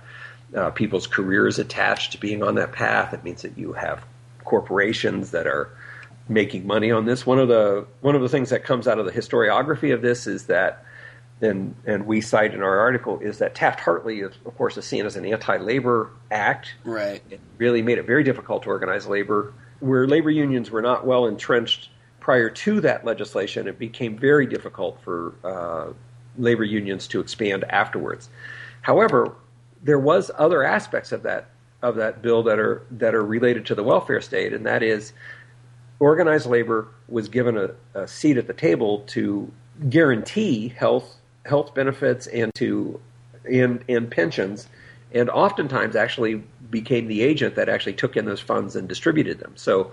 uh, 0.56 0.70
people's 0.70 1.06
careers 1.06 1.58
attached 1.58 2.12
to 2.12 2.18
being 2.18 2.42
on 2.42 2.54
that 2.54 2.72
path. 2.72 3.12
It 3.12 3.24
means 3.24 3.42
that 3.42 3.58
you 3.58 3.72
have 3.72 4.04
corporations 4.44 5.32
that 5.32 5.46
are 5.46 5.70
making 6.28 6.66
money 6.66 6.90
on 6.90 7.04
this. 7.04 7.26
One 7.26 7.38
of 7.38 7.48
the 7.48 7.86
one 8.00 8.14
of 8.14 8.22
the 8.22 8.28
things 8.28 8.50
that 8.50 8.64
comes 8.64 8.86
out 8.86 8.98
of 8.98 9.06
the 9.06 9.12
historiography 9.12 9.92
of 9.92 10.02
this 10.02 10.26
is 10.26 10.46
that 10.46 10.84
and, 11.42 11.74
and 11.86 12.06
we 12.06 12.20
cite 12.20 12.54
in 12.54 12.62
our 12.62 12.78
article 12.78 13.18
is 13.18 13.38
that 13.38 13.54
Taft-Hartley, 13.54 14.20
is, 14.20 14.32
of 14.46 14.56
course, 14.56 14.76
is 14.76 14.84
seen 14.84 15.06
as 15.06 15.16
an 15.16 15.26
anti-labor 15.26 16.10
act. 16.30 16.74
Right. 16.84 17.20
It 17.30 17.40
really 17.58 17.82
made 17.82 17.98
it 17.98 18.06
very 18.06 18.22
difficult 18.22 18.62
to 18.62 18.68
organize 18.68 19.06
labor. 19.06 19.52
Where 19.80 20.06
labor 20.06 20.30
unions 20.30 20.70
were 20.70 20.82
not 20.82 21.04
well 21.04 21.26
entrenched 21.26 21.90
prior 22.20 22.48
to 22.48 22.80
that 22.82 23.04
legislation, 23.04 23.66
it 23.66 23.78
became 23.78 24.16
very 24.16 24.46
difficult 24.46 25.00
for 25.02 25.34
uh, 25.42 25.92
labor 26.38 26.64
unions 26.64 27.06
to 27.08 27.20
expand 27.20 27.64
afterwards. 27.68 28.28
However, 28.82 29.34
there 29.82 29.98
was 29.98 30.30
other 30.38 30.62
aspects 30.62 31.12
of 31.12 31.22
that 31.22 31.48
of 31.82 31.96
that 31.96 32.22
bill 32.22 32.42
that 32.44 32.58
are 32.58 32.82
that 32.90 33.14
are 33.14 33.24
related 33.24 33.66
to 33.66 33.74
the 33.74 33.82
welfare 33.82 34.20
state, 34.20 34.52
and 34.52 34.64
that 34.66 34.82
is 34.82 35.12
organized 35.98 36.46
labor 36.46 36.88
was 37.08 37.28
given 37.28 37.56
a, 37.56 37.70
a 37.94 38.06
seat 38.06 38.36
at 38.36 38.46
the 38.46 38.52
table 38.52 39.00
to 39.08 39.50
guarantee 39.88 40.68
health 40.68 41.16
health 41.44 41.74
benefits 41.74 42.26
and 42.28 42.54
to 42.54 43.00
and, 43.44 43.84
and 43.88 44.10
pensions, 44.10 44.68
and 45.12 45.28
oftentimes 45.30 45.96
actually 45.96 46.42
became 46.70 47.08
the 47.08 47.22
agent 47.22 47.56
that 47.56 47.68
actually 47.68 47.92
took 47.92 48.16
in 48.16 48.24
those 48.24 48.40
funds 48.40 48.76
and 48.76 48.88
distributed 48.88 49.40
them. 49.40 49.52
So, 49.56 49.92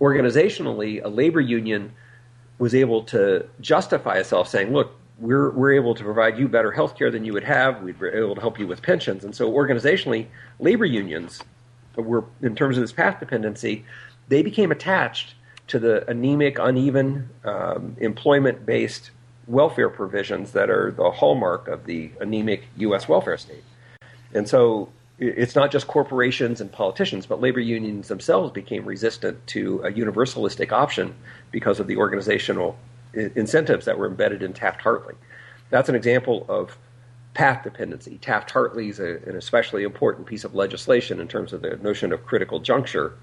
organizationally, 0.00 1.02
a 1.02 1.08
labor 1.08 1.40
union 1.40 1.92
was 2.58 2.74
able 2.74 3.02
to 3.04 3.46
justify 3.60 4.16
itself 4.16 4.48
saying, 4.48 4.72
look, 4.72 4.92
we're, 5.20 5.50
we're 5.50 5.72
able 5.72 5.94
to 5.94 6.02
provide 6.02 6.38
you 6.38 6.48
better 6.48 6.72
health 6.72 6.96
care 6.96 7.10
than 7.10 7.24
you 7.24 7.32
would 7.34 7.44
have. 7.44 7.82
We're 7.82 8.16
able 8.16 8.34
to 8.34 8.40
help 8.40 8.58
you 8.58 8.66
with 8.66 8.82
pensions. 8.82 9.24
And 9.24 9.34
so, 9.34 9.52
organizationally, 9.52 10.26
labor 10.58 10.86
unions 10.86 11.42
were, 11.94 12.24
in 12.42 12.56
terms 12.56 12.76
of 12.76 12.82
this 12.82 12.92
path 12.92 13.20
dependency, 13.20 13.84
they 14.28 14.42
became 14.42 14.72
attached 14.72 15.34
to 15.68 15.78
the 15.78 16.08
anemic, 16.10 16.58
uneven, 16.58 17.28
um, 17.44 17.96
employment 18.00 18.64
based 18.64 19.10
welfare 19.46 19.90
provisions 19.90 20.52
that 20.52 20.70
are 20.70 20.90
the 20.92 21.10
hallmark 21.10 21.68
of 21.68 21.84
the 21.84 22.10
anemic 22.20 22.64
U.S. 22.78 23.08
welfare 23.08 23.36
state. 23.36 23.64
And 24.32 24.48
so 24.48 24.90
it's 25.18 25.54
not 25.54 25.70
just 25.70 25.86
corporations 25.86 26.60
and 26.60 26.72
politicians, 26.72 27.26
but 27.26 27.40
labor 27.40 27.60
unions 27.60 28.08
themselves 28.08 28.52
became 28.52 28.86
resistant 28.86 29.46
to 29.48 29.80
a 29.80 29.92
universalistic 29.92 30.72
option 30.72 31.14
because 31.50 31.78
of 31.78 31.86
the 31.86 31.96
organizational 31.96 32.78
incentives 33.14 33.84
that 33.84 33.98
were 33.98 34.06
embedded 34.06 34.42
in 34.42 34.52
Taft 34.52 34.82
Hartley. 34.82 35.14
That's 35.70 35.88
an 35.88 35.94
example 35.94 36.46
of 36.48 36.76
path 37.34 37.62
dependency. 37.62 38.18
Taft 38.18 38.50
Hartley 38.50 38.88
is 38.88 38.98
an 38.98 39.36
especially 39.36 39.84
important 39.84 40.26
piece 40.26 40.44
of 40.44 40.54
legislation 40.54 41.20
in 41.20 41.28
terms 41.28 41.52
of 41.52 41.62
the 41.62 41.76
notion 41.76 42.12
of 42.12 42.24
critical 42.24 42.58
juncture, 42.58 43.14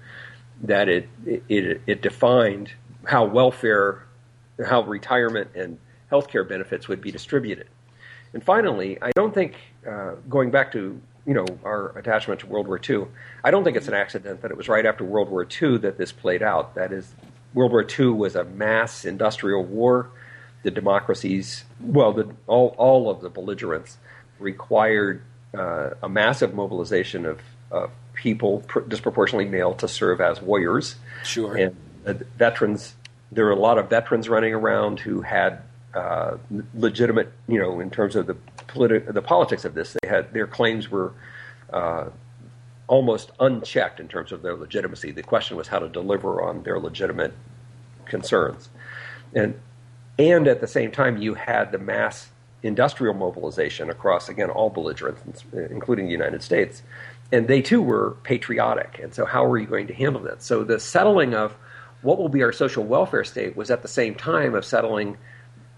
that 0.62 0.88
it, 0.88 1.08
it, 1.26 1.82
it 1.86 2.02
defined 2.02 2.72
how 3.04 3.24
welfare, 3.24 4.06
how 4.66 4.82
retirement 4.82 5.50
and 5.54 5.78
healthcare 6.10 6.48
benefits 6.48 6.88
would 6.88 7.00
be 7.00 7.10
distributed. 7.10 7.68
And 8.32 8.42
finally, 8.42 8.98
I 9.00 9.10
don't 9.14 9.32
think, 9.32 9.54
uh, 9.88 10.12
going 10.28 10.50
back 10.50 10.72
to 10.72 11.00
you 11.26 11.34
know 11.34 11.46
our 11.64 11.96
attachment 11.98 12.40
to 12.40 12.46
World 12.46 12.66
War 12.66 12.80
II, 12.88 13.06
I 13.44 13.50
don't 13.50 13.64
think 13.64 13.76
it's 13.76 13.88
an 13.88 13.94
accident 13.94 14.40
that 14.42 14.50
it 14.50 14.56
was 14.56 14.68
right 14.68 14.84
after 14.84 15.04
World 15.04 15.28
War 15.28 15.46
II 15.46 15.78
that 15.78 15.98
this 15.98 16.12
played 16.12 16.42
out. 16.42 16.74
That 16.74 16.92
is, 16.92 17.14
World 17.54 17.72
War 17.72 17.86
II 17.98 18.08
was 18.08 18.36
a 18.36 18.44
mass 18.44 19.04
industrial 19.04 19.64
war. 19.64 20.10
The 20.62 20.70
democracies, 20.70 21.64
well, 21.80 22.12
the, 22.12 22.34
all 22.46 22.74
all 22.76 23.10
of 23.10 23.20
the 23.20 23.30
belligerents 23.30 23.96
required 24.38 25.22
uh, 25.54 25.90
a 26.02 26.08
massive 26.08 26.54
mobilization 26.54 27.26
of, 27.26 27.40
of 27.70 27.90
people, 28.14 28.60
pr- 28.66 28.80
disproportionately 28.80 29.48
male, 29.48 29.74
to 29.74 29.88
serve 29.88 30.20
as 30.20 30.42
warriors. 30.42 30.96
Sure. 31.24 31.56
And 31.56 31.76
uh, 32.06 32.14
veterans, 32.36 32.94
there 33.32 33.44
were 33.44 33.52
a 33.52 33.56
lot 33.58 33.78
of 33.78 33.88
veterans 33.88 34.28
running 34.28 34.52
around 34.52 35.00
who 35.00 35.22
had 35.22 35.62
uh, 35.94 36.36
legitimate, 36.74 37.32
you 37.46 37.58
know, 37.58 37.80
in 37.80 37.90
terms 37.90 38.16
of 38.16 38.26
the 38.26 38.36
politi- 38.66 39.12
the 39.12 39.22
politics 39.22 39.64
of 39.64 39.74
this. 39.74 39.96
They 40.02 40.08
had 40.08 40.32
their 40.32 40.46
claims 40.46 40.90
were 40.90 41.12
uh, 41.72 42.08
almost 42.88 43.30
unchecked 43.38 44.00
in 44.00 44.08
terms 44.08 44.32
of 44.32 44.42
their 44.42 44.56
legitimacy. 44.56 45.12
The 45.12 45.22
question 45.22 45.56
was 45.56 45.68
how 45.68 45.78
to 45.78 45.88
deliver 45.88 46.42
on 46.42 46.62
their 46.62 46.80
legitimate 46.80 47.32
concerns, 48.06 48.68
and 49.34 49.58
and 50.18 50.48
at 50.48 50.60
the 50.60 50.66
same 50.66 50.90
time, 50.90 51.18
you 51.18 51.34
had 51.34 51.70
the 51.70 51.78
mass 51.78 52.28
industrial 52.62 53.14
mobilization 53.14 53.88
across 53.88 54.28
again 54.28 54.50
all 54.50 54.70
belligerents, 54.70 55.44
including 55.52 56.06
the 56.06 56.12
United 56.12 56.42
States, 56.42 56.82
and 57.30 57.46
they 57.46 57.62
too 57.62 57.80
were 57.80 58.16
patriotic. 58.24 58.98
And 59.02 59.14
so, 59.14 59.24
how 59.24 59.44
are 59.44 59.58
you 59.58 59.66
going 59.66 59.86
to 59.86 59.94
handle 59.94 60.22
that? 60.22 60.42
So 60.42 60.64
the 60.64 60.80
settling 60.80 61.34
of 61.34 61.54
what 62.02 62.18
will 62.18 62.28
be 62.28 62.42
our 62.42 62.52
social 62.52 62.84
welfare 62.84 63.24
state 63.24 63.56
was 63.56 63.70
at 63.70 63.82
the 63.82 63.88
same 63.88 64.14
time 64.14 64.54
of 64.54 64.64
settling 64.64 65.16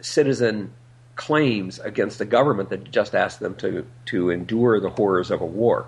citizen 0.01 0.73
claims 1.17 1.79
against 1.81 2.21
a 2.21 2.25
government 2.25 2.71
that 2.71 2.91
just 2.91 3.15
asked 3.15 3.41
them 3.41 3.55
to, 3.57 3.87
to 4.07 4.31
endure 4.31 4.81
the 4.81 4.91
horrors 4.91 5.31
of 5.31 5.41
a 5.41 5.47
war. 5.47 5.87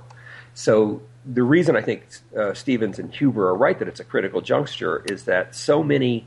So 0.55 1.03
the 1.25 1.43
reason 1.43 1.77
I 1.77 1.83
think 1.83 2.05
uh, 2.37 2.55
Stephens 2.55 2.99
and 2.99 3.15
Huber 3.15 3.49
are 3.49 3.57
right 3.57 3.79
that 3.79 3.89
it's 3.89 4.01
a 4.01 4.05
critical 4.05 4.41
juncture 4.41 5.05
is 5.07 5.25
that 5.25 5.55
so 5.55 5.83
many 5.83 6.27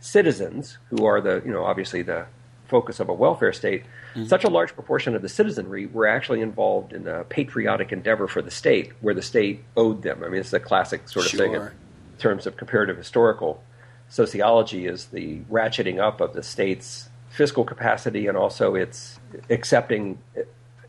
citizens, 0.00 0.78
who 0.90 1.04
are 1.04 1.20
the 1.20 1.42
you 1.44 1.52
know 1.52 1.64
obviously 1.64 2.02
the 2.02 2.26
focus 2.68 3.00
of 3.00 3.08
a 3.08 3.12
welfare 3.12 3.52
state, 3.52 3.84
mm-hmm. 4.14 4.24
such 4.26 4.44
a 4.44 4.48
large 4.48 4.74
proportion 4.74 5.14
of 5.14 5.22
the 5.22 5.28
citizenry 5.28 5.86
were 5.86 6.06
actually 6.06 6.40
involved 6.40 6.92
in 6.92 7.06
a 7.06 7.24
patriotic 7.24 7.92
endeavor 7.92 8.26
for 8.26 8.42
the 8.42 8.50
state, 8.50 8.92
where 9.00 9.14
the 9.14 9.22
state 9.22 9.64
owed 9.76 10.02
them. 10.02 10.22
I 10.24 10.28
mean, 10.28 10.40
it's 10.40 10.52
a 10.52 10.60
classic 10.60 11.08
sort 11.08 11.26
of 11.26 11.30
sure. 11.30 11.40
thing 11.40 11.54
in 11.54 11.70
terms 12.18 12.46
of 12.46 12.56
comparative 12.56 12.96
historical 12.96 13.62
sociology 14.08 14.86
is 14.86 15.06
the 15.06 15.40
ratcheting 15.50 15.98
up 16.00 16.20
of 16.20 16.32
the 16.32 16.42
state's 16.42 17.08
fiscal 17.30 17.64
capacity 17.64 18.26
and 18.28 18.36
also 18.36 18.74
its 18.74 19.18
accepting 19.50 20.18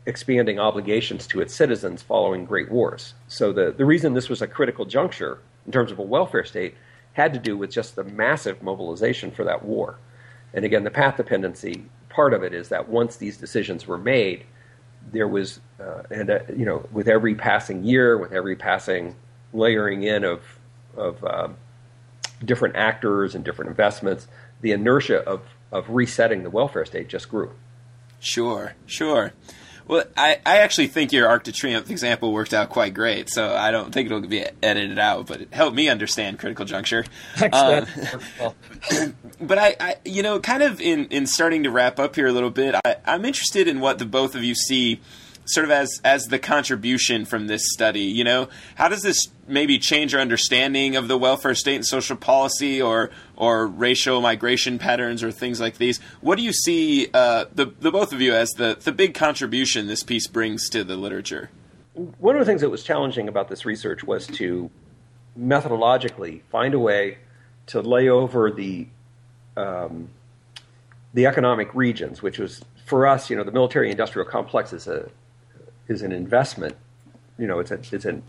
expanding 0.08 0.58
obligations 0.58 1.26
to 1.26 1.40
its 1.40 1.54
citizens 1.54 2.02
following 2.02 2.46
great 2.46 2.70
wars. 2.70 3.12
So 3.28 3.52
the, 3.52 3.70
the 3.76 3.84
reason 3.84 4.14
this 4.14 4.30
was 4.30 4.40
a 4.40 4.46
critical 4.46 4.86
juncture 4.86 5.38
in 5.66 5.72
terms 5.72 5.92
of 5.92 5.98
a 5.98 6.02
welfare 6.02 6.44
state 6.44 6.74
had 7.12 7.34
to 7.34 7.38
do 7.38 7.58
with 7.58 7.70
just 7.70 7.94
the 7.94 8.04
massive 8.04 8.62
mobilization 8.62 9.30
for 9.30 9.44
that 9.44 9.62
war. 9.64 9.98
And 10.54 10.64
again, 10.64 10.84
the 10.84 10.90
path 10.90 11.18
dependency 11.18 11.84
part 12.08 12.32
of 12.32 12.42
it 12.42 12.54
is 12.54 12.70
that 12.70 12.88
once 12.88 13.16
these 13.16 13.36
decisions 13.36 13.86
were 13.86 13.98
made, 13.98 14.44
there 15.12 15.28
was, 15.28 15.60
uh, 15.78 16.04
and 16.10 16.30
uh, 16.30 16.38
you 16.56 16.64
know, 16.64 16.88
with 16.90 17.06
every 17.06 17.34
passing 17.34 17.84
year, 17.84 18.16
with 18.16 18.32
every 18.32 18.56
passing 18.56 19.14
layering 19.52 20.02
in 20.02 20.24
of 20.24 20.40
of 20.96 21.22
uh, 21.22 21.48
different 22.44 22.76
actors 22.76 23.34
and 23.34 23.44
different 23.44 23.68
investments, 23.68 24.26
the 24.62 24.72
inertia 24.72 25.18
of 25.18 25.42
of 25.70 25.90
resetting 25.90 26.44
the 26.44 26.50
welfare 26.50 26.86
state 26.86 27.08
just 27.08 27.28
grew. 27.28 27.52
Sure, 28.20 28.74
sure. 28.86 29.32
Well, 29.88 30.04
I, 30.16 30.38
I 30.44 30.58
actually 30.58 30.88
think 30.88 31.12
your 31.12 31.28
Arc 31.28 31.44
de 31.44 31.52
Triomphe 31.52 31.90
example 31.90 32.32
worked 32.32 32.52
out 32.52 32.68
quite 32.68 32.92
great, 32.92 33.30
so 33.30 33.54
I 33.54 33.70
don't 33.70 33.90
think 33.90 34.06
it'll 34.06 34.20
be 34.20 34.44
edited 34.62 34.98
out, 34.98 35.26
but 35.26 35.40
it 35.40 35.48
helped 35.52 35.74
me 35.74 35.88
understand 35.88 36.38
critical 36.38 36.64
juncture. 36.64 37.04
Um, 37.50 37.86
but 39.40 39.58
I, 39.58 39.76
I, 39.80 39.96
you 40.04 40.22
know, 40.22 40.38
kind 40.38 40.62
of 40.62 40.80
in, 40.80 41.06
in 41.06 41.26
starting 41.26 41.62
to 41.62 41.70
wrap 41.70 41.98
up 41.98 42.14
here 42.14 42.26
a 42.26 42.32
little 42.32 42.50
bit, 42.50 42.74
I, 42.84 42.96
I'm 43.06 43.24
interested 43.24 43.66
in 43.66 43.80
what 43.80 43.98
the 43.98 44.04
both 44.04 44.34
of 44.34 44.44
you 44.44 44.54
see 44.54 45.00
sort 45.48 45.64
of 45.64 45.70
as 45.70 46.00
as 46.04 46.26
the 46.26 46.38
contribution 46.38 47.24
from 47.24 47.46
this 47.46 47.62
study. 47.72 48.02
You 48.02 48.24
know, 48.24 48.48
how 48.74 48.88
does 48.88 49.02
this 49.02 49.28
maybe 49.46 49.78
change 49.78 50.14
our 50.14 50.20
understanding 50.20 50.96
of 50.96 51.08
the 51.08 51.18
welfare 51.18 51.54
state 51.54 51.76
and 51.76 51.86
social 51.86 52.16
policy, 52.16 52.80
or 52.80 53.10
or 53.36 53.66
racial 53.66 54.20
migration 54.20 54.78
patterns, 54.78 55.22
or 55.22 55.32
things 55.32 55.60
like 55.60 55.78
these? 55.78 55.98
What 56.20 56.36
do 56.36 56.44
you 56.44 56.52
see 56.52 57.08
uh, 57.12 57.46
the 57.54 57.66
the 57.80 57.90
both 57.90 58.12
of 58.12 58.20
you 58.20 58.34
as 58.34 58.50
the 58.50 58.78
the 58.80 58.92
big 58.92 59.14
contribution 59.14 59.86
this 59.86 60.02
piece 60.02 60.26
brings 60.26 60.68
to 60.70 60.84
the 60.84 60.96
literature? 60.96 61.50
One 61.94 62.36
of 62.36 62.40
the 62.40 62.46
things 62.46 62.60
that 62.60 62.70
was 62.70 62.84
challenging 62.84 63.26
about 63.28 63.48
this 63.48 63.64
research 63.64 64.04
was 64.04 64.26
to 64.28 64.70
methodologically 65.38 66.42
find 66.50 66.74
a 66.74 66.78
way 66.78 67.18
to 67.66 67.80
lay 67.80 68.08
over 68.08 68.50
the 68.50 68.86
um, 69.56 70.10
the 71.14 71.26
economic 71.26 71.74
regions, 71.74 72.22
which 72.22 72.38
was 72.38 72.62
for 72.86 73.06
us, 73.06 73.30
you 73.30 73.36
know, 73.36 73.44
the 73.44 73.52
military 73.52 73.90
industrial 73.90 74.28
complex 74.28 74.72
is 74.72 74.86
a 74.86 75.10
is 75.88 76.02
an 76.02 76.12
investment. 76.12 76.76
You 77.38 77.46
know, 77.46 77.58
it's 77.58 77.70
a 77.70 77.80
it's 77.92 78.04
an 78.04 78.22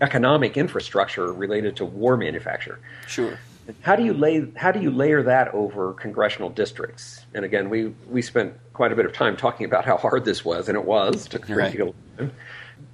economic 0.00 0.56
infrastructure 0.56 1.32
related 1.32 1.76
to 1.76 1.84
war 1.84 2.16
manufacture. 2.16 2.78
Sure. 3.06 3.38
How 3.82 3.94
do 3.96 4.04
you 4.04 4.14
lay 4.14 4.50
how 4.56 4.72
do 4.72 4.80
you 4.80 4.90
layer 4.90 5.22
that 5.22 5.48
over 5.54 5.92
congressional 5.92 6.50
districts? 6.50 7.24
And 7.34 7.44
again, 7.44 7.70
we 7.70 7.88
we 8.08 8.22
spent 8.22 8.54
quite 8.72 8.92
a 8.92 8.96
bit 8.96 9.06
of 9.06 9.12
time 9.12 9.36
talking 9.36 9.66
about 9.66 9.84
how 9.84 9.96
hard 9.96 10.24
this 10.24 10.44
was, 10.44 10.68
and 10.68 10.76
it 10.76 10.84
was. 10.84 11.28
Took 11.28 11.48
a 11.48 11.54
right. 11.54 11.94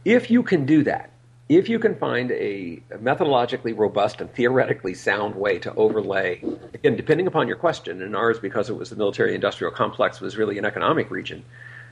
If 0.05 0.31
you 0.31 0.43
can 0.43 0.67
do 0.67 0.85
that, 0.85 1.11
if 1.49 1.69
you 1.69 1.79
can 1.79 1.95
find 1.95 2.33
a 2.33 2.83
methodologically 2.91 3.77
robust 3.77 4.21
and 4.21 4.33
theoretically 4.33 4.95
sound 4.95 5.37
way 5.37 5.59
to 5.61 5.73
overlay, 5.75 6.43
again, 6.75 6.97
depending 6.97 7.27
upon 7.29 7.47
your 7.47 7.57
question, 7.57 8.03
and 8.03 8.17
ours 8.17 8.39
because 8.41 8.69
it 8.69 8.75
was 8.77 8.91
the 8.91 8.97
military 8.97 9.35
industrial 9.35 9.73
complex 9.73 10.21
was 10.21 10.37
really 10.37 10.59
an 10.59 10.65
economic 10.65 11.11
region, 11.11 11.45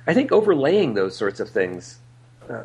I 0.07 0.15
think 0.15 0.33
overlaying 0.33 0.95
those 0.95 1.17
sorts 1.17 1.41
of 1.41 1.49
things 1.49 1.99
uh, 2.49 2.65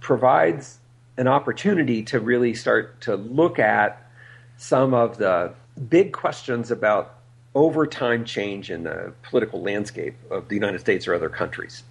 provides 0.00 0.78
an 1.16 1.28
opportunity 1.28 2.02
to 2.04 2.20
really 2.20 2.54
start 2.54 3.00
to 3.02 3.16
look 3.16 3.58
at 3.58 4.10
some 4.56 4.94
of 4.94 5.18
the 5.18 5.52
big 5.88 6.12
questions 6.12 6.70
about 6.70 7.16
over 7.54 7.86
time 7.86 8.24
change 8.24 8.70
in 8.70 8.84
the 8.84 9.12
political 9.22 9.60
landscape 9.60 10.14
of 10.30 10.48
the 10.48 10.54
United 10.54 10.78
States 10.78 11.06
or 11.08 11.14
other 11.14 11.28
countries. 11.28 11.82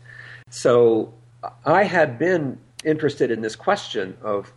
So 0.50 1.14
I 1.66 1.84
had 1.84 2.18
been 2.18 2.60
interested 2.84 3.30
in 3.30 3.42
this 3.42 3.56
question 3.56 4.18
of, 4.22 4.52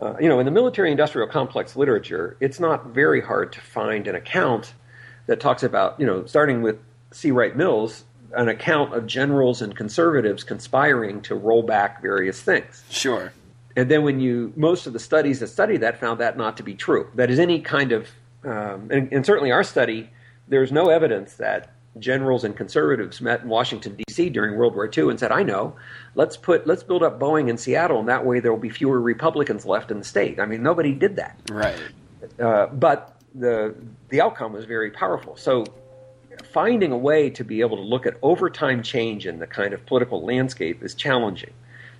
uh, 0.00 0.14
you 0.20 0.28
know, 0.28 0.38
in 0.38 0.46
the 0.46 0.52
military 0.52 0.90
industrial 0.90 1.28
complex 1.28 1.76
literature, 1.76 2.36
it's 2.40 2.60
not 2.60 2.86
very 2.88 3.20
hard 3.20 3.52
to 3.52 3.60
find 3.60 4.06
an 4.06 4.14
account 4.14 4.72
that 5.26 5.40
talks 5.40 5.62
about, 5.62 5.98
you 5.98 6.06
know, 6.06 6.24
starting 6.26 6.62
with 6.62 6.78
C. 7.12 7.30
Wright 7.30 7.56
Mills, 7.56 8.04
an 8.34 8.48
account 8.48 8.94
of 8.94 9.06
generals 9.06 9.62
and 9.62 9.76
conservatives 9.76 10.44
conspiring 10.44 11.20
to 11.22 11.34
roll 11.34 11.62
back 11.62 12.00
various 12.02 12.40
things. 12.40 12.84
Sure. 12.90 13.32
And 13.76 13.90
then 13.90 14.02
when 14.02 14.20
you, 14.20 14.52
most 14.56 14.86
of 14.86 14.92
the 14.92 14.98
studies 14.98 15.40
that 15.40 15.48
study 15.48 15.76
that 15.78 15.98
found 16.00 16.20
that 16.20 16.36
not 16.36 16.56
to 16.58 16.62
be 16.62 16.74
true. 16.74 17.08
That 17.14 17.30
is 17.30 17.38
any 17.38 17.60
kind 17.60 17.92
of, 17.92 18.08
um, 18.44 18.88
and, 18.90 19.12
and 19.12 19.24
certainly 19.24 19.50
our 19.52 19.62
study, 19.64 20.10
there's 20.48 20.72
no 20.72 20.88
evidence 20.90 21.34
that 21.34 21.72
generals 21.98 22.44
and 22.44 22.56
conservatives 22.56 23.20
met 23.20 23.42
in 23.42 23.48
Washington 23.48 23.96
D.C. 23.96 24.30
during 24.30 24.56
World 24.56 24.74
War 24.74 24.88
II 24.96 25.10
and 25.10 25.18
said, 25.18 25.32
"I 25.32 25.42
know, 25.42 25.74
let's 26.14 26.36
put 26.36 26.66
let's 26.66 26.82
build 26.84 27.02
up 27.02 27.18
Boeing 27.18 27.48
in 27.48 27.58
Seattle, 27.58 27.98
and 27.98 28.08
that 28.08 28.24
way 28.24 28.38
there 28.40 28.52
will 28.52 28.60
be 28.60 28.70
fewer 28.70 29.00
Republicans 29.00 29.66
left 29.66 29.90
in 29.90 29.98
the 29.98 30.04
state." 30.04 30.38
I 30.38 30.46
mean, 30.46 30.62
nobody 30.62 30.92
did 30.92 31.16
that, 31.16 31.38
Right. 31.50 31.76
uh, 32.38 32.66
but 32.66 33.16
the 33.34 33.74
the 34.08 34.20
outcome 34.20 34.52
was 34.52 34.64
very 34.66 34.90
powerful. 34.90 35.36
So, 35.36 35.64
finding 36.40 36.92
a 36.92 36.98
way 36.98 37.30
to 37.30 37.44
be 37.44 37.60
able 37.60 37.76
to 37.76 37.82
look 37.82 38.06
at 38.06 38.16
overtime 38.22 38.82
change 38.82 39.26
in 39.26 39.38
the 39.38 39.46
kind 39.46 39.72
of 39.72 39.84
political 39.86 40.22
landscape 40.24 40.82
is 40.82 40.94
challenging. 40.94 41.52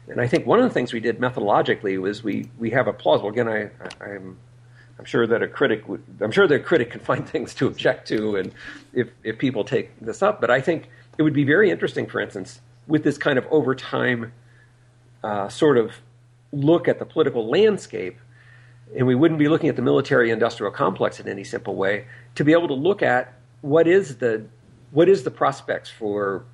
And 0.08 0.20
I 0.20 0.26
think 0.26 0.46
one 0.46 0.58
of 0.58 0.64
the 0.64 0.74
things 0.74 0.92
we 0.92 1.00
did 1.00 1.18
methodologically 1.18 2.00
was 2.00 2.24
we 2.24 2.50
we 2.58 2.70
have 2.70 2.88
a 2.88 2.92
plausible. 2.92 3.28
Again, 3.30 3.48
I, 3.48 3.70
I 3.80 4.10
I'm 4.14 4.38
I'm 4.98 5.04
sure 5.04 5.26
that 5.26 5.42
a 5.42 5.48
critic 5.48 5.88
would. 5.88 6.02
I'm 6.20 6.30
sure 6.30 6.46
that 6.46 6.54
a 6.54 6.62
critic 6.62 6.90
can 6.90 7.00
find 7.10 7.28
things 7.28 7.54
to 7.54 7.66
object 7.66 8.08
to, 8.08 8.36
and 8.36 8.52
if 8.92 9.08
if 9.22 9.38
people 9.38 9.64
take 9.64 9.98
this 10.00 10.22
up. 10.22 10.40
But 10.40 10.50
I 10.50 10.60
think 10.60 10.88
it 11.16 11.22
would 11.22 11.32
be 11.32 11.44
very 11.44 11.70
interesting, 11.70 12.06
for 12.06 12.20
instance, 12.20 12.60
with 12.86 13.04
this 13.04 13.18
kind 13.18 13.38
of 13.38 13.46
over 13.50 13.74
time 13.74 14.32
uh, 15.22 15.48
sort 15.48 15.78
of 15.78 15.94
look 16.52 16.88
at 16.88 16.98
the 16.98 17.06
political 17.06 17.48
landscape, 17.48 18.18
and 18.96 19.06
we 19.06 19.14
wouldn't 19.14 19.38
be 19.38 19.48
looking 19.48 19.68
at 19.68 19.76
the 19.76 19.82
military-industrial 19.82 20.72
complex 20.72 21.20
in 21.20 21.28
any 21.28 21.44
simple 21.44 21.76
way. 21.76 22.06
To 22.34 22.44
be 22.44 22.52
able 22.52 22.68
to 22.68 22.74
look 22.74 23.02
at 23.02 23.39
what 23.62 23.86
is 23.86 24.16
the 24.16 24.44
what 24.90 25.08
is 25.08 25.22
the 25.22 25.30
prospects 25.30 25.88
for 25.90 26.44